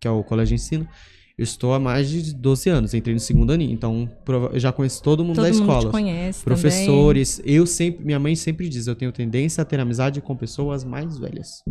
que 0.00 0.06
é 0.06 0.10
o 0.10 0.22
colégio 0.22 0.56
de 0.56 0.62
ensino, 0.62 0.88
eu 1.38 1.42
estou 1.44 1.72
há 1.74 1.80
mais 1.80 2.08
de 2.08 2.34
12 2.34 2.68
anos, 2.70 2.94
entrei 2.94 3.14
no 3.14 3.20
segundo 3.20 3.52
aninho, 3.52 3.72
então 3.72 4.08
eu 4.52 4.58
já 4.60 4.70
conheço 4.72 5.02
todo 5.02 5.24
mundo 5.24 5.36
Todo 5.36 5.44
da 5.44 5.50
mundo 5.50 5.60
escola. 5.62 5.86
te 5.86 5.90
conhece 5.90 6.44
Professores, 6.44 7.40
eu 7.44 7.66
sempre, 7.66 8.04
minha 8.04 8.18
mãe 8.18 8.34
sempre 8.36 8.68
diz, 8.68 8.86
eu 8.86 8.94
tenho 8.94 9.10
tendência 9.12 9.62
a 9.62 9.64
ter 9.64 9.80
amizade 9.80 10.20
com 10.20 10.36
pessoas 10.36 10.84
mais 10.84 11.18
velhas. 11.18 11.62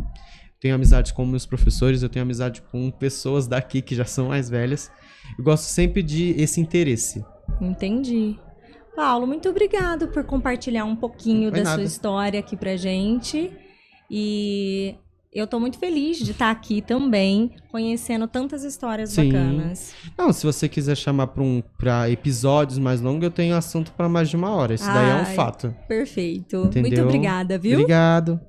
Tenho 0.60 0.76
amizade 0.76 1.14
com 1.14 1.26
meus 1.26 1.46
professores, 1.46 2.04
eu 2.04 2.10
tenho 2.10 2.24
amizade 2.24 2.62
com 2.72 2.92
pessoas 2.92 3.48
daqui 3.48 3.82
que 3.82 3.96
já 3.96 4.06
são 4.06 4.28
mais 4.28 4.48
velhas. 4.50 4.92
Eu 5.38 5.44
gosto 5.44 5.64
sempre 5.64 6.04
de 6.04 6.32
esse 6.38 6.62
interesse. 6.62 7.24
também. 7.58 7.72
Entendi. 7.72 8.36
Paulo, 8.96 9.26
muito 9.26 9.50
obrigado 9.50 10.08
por 10.10 10.24
compartilhar 10.24 10.86
um 10.86 10.96
pouquinho 10.96 11.50
da 11.50 11.58
sua 11.58 11.64
nada. 11.64 11.84
história 11.84 12.40
aqui 12.40 12.56
pra 12.56 12.76
gente. 12.76 13.52
E 14.10 14.96
eu 15.34 15.48
tô 15.48 15.60
muito 15.62 15.80
feliz 15.80 16.18
de 16.18 16.32
estar 16.32 16.52
aqui 16.52 16.82
também, 16.82 17.52
conhecendo 17.70 18.28
tantas 18.28 18.66
histórias 18.66 19.12
Sim. 19.12 19.32
bacanas. 19.32 19.94
Não, 20.18 20.34
se 20.34 20.46
você 20.46 20.68
quiser 20.68 20.98
chamar 20.98 21.28
pra, 21.28 21.42
um, 21.42 21.64
pra 21.78 22.10
episódios 22.10 22.78
mais 22.78 23.00
longos, 23.00 23.24
eu 23.24 23.32
tenho 23.32 23.56
assunto 23.56 23.94
pra 23.94 24.10
mais 24.10 24.30
de 24.30 24.36
uma 24.36 24.54
hora. 24.54 24.74
Isso 24.74 24.86
daí 24.86 25.10
é 25.10 25.14
um 25.14 25.20
Ai, 25.20 25.34
fato. 25.36 25.74
Perfeito. 25.88 26.58
Muito 26.58 26.80
Entendeu? 26.80 27.06
obrigada, 27.06 27.58
viu? 27.58 27.80
Obrigado. 27.80 28.42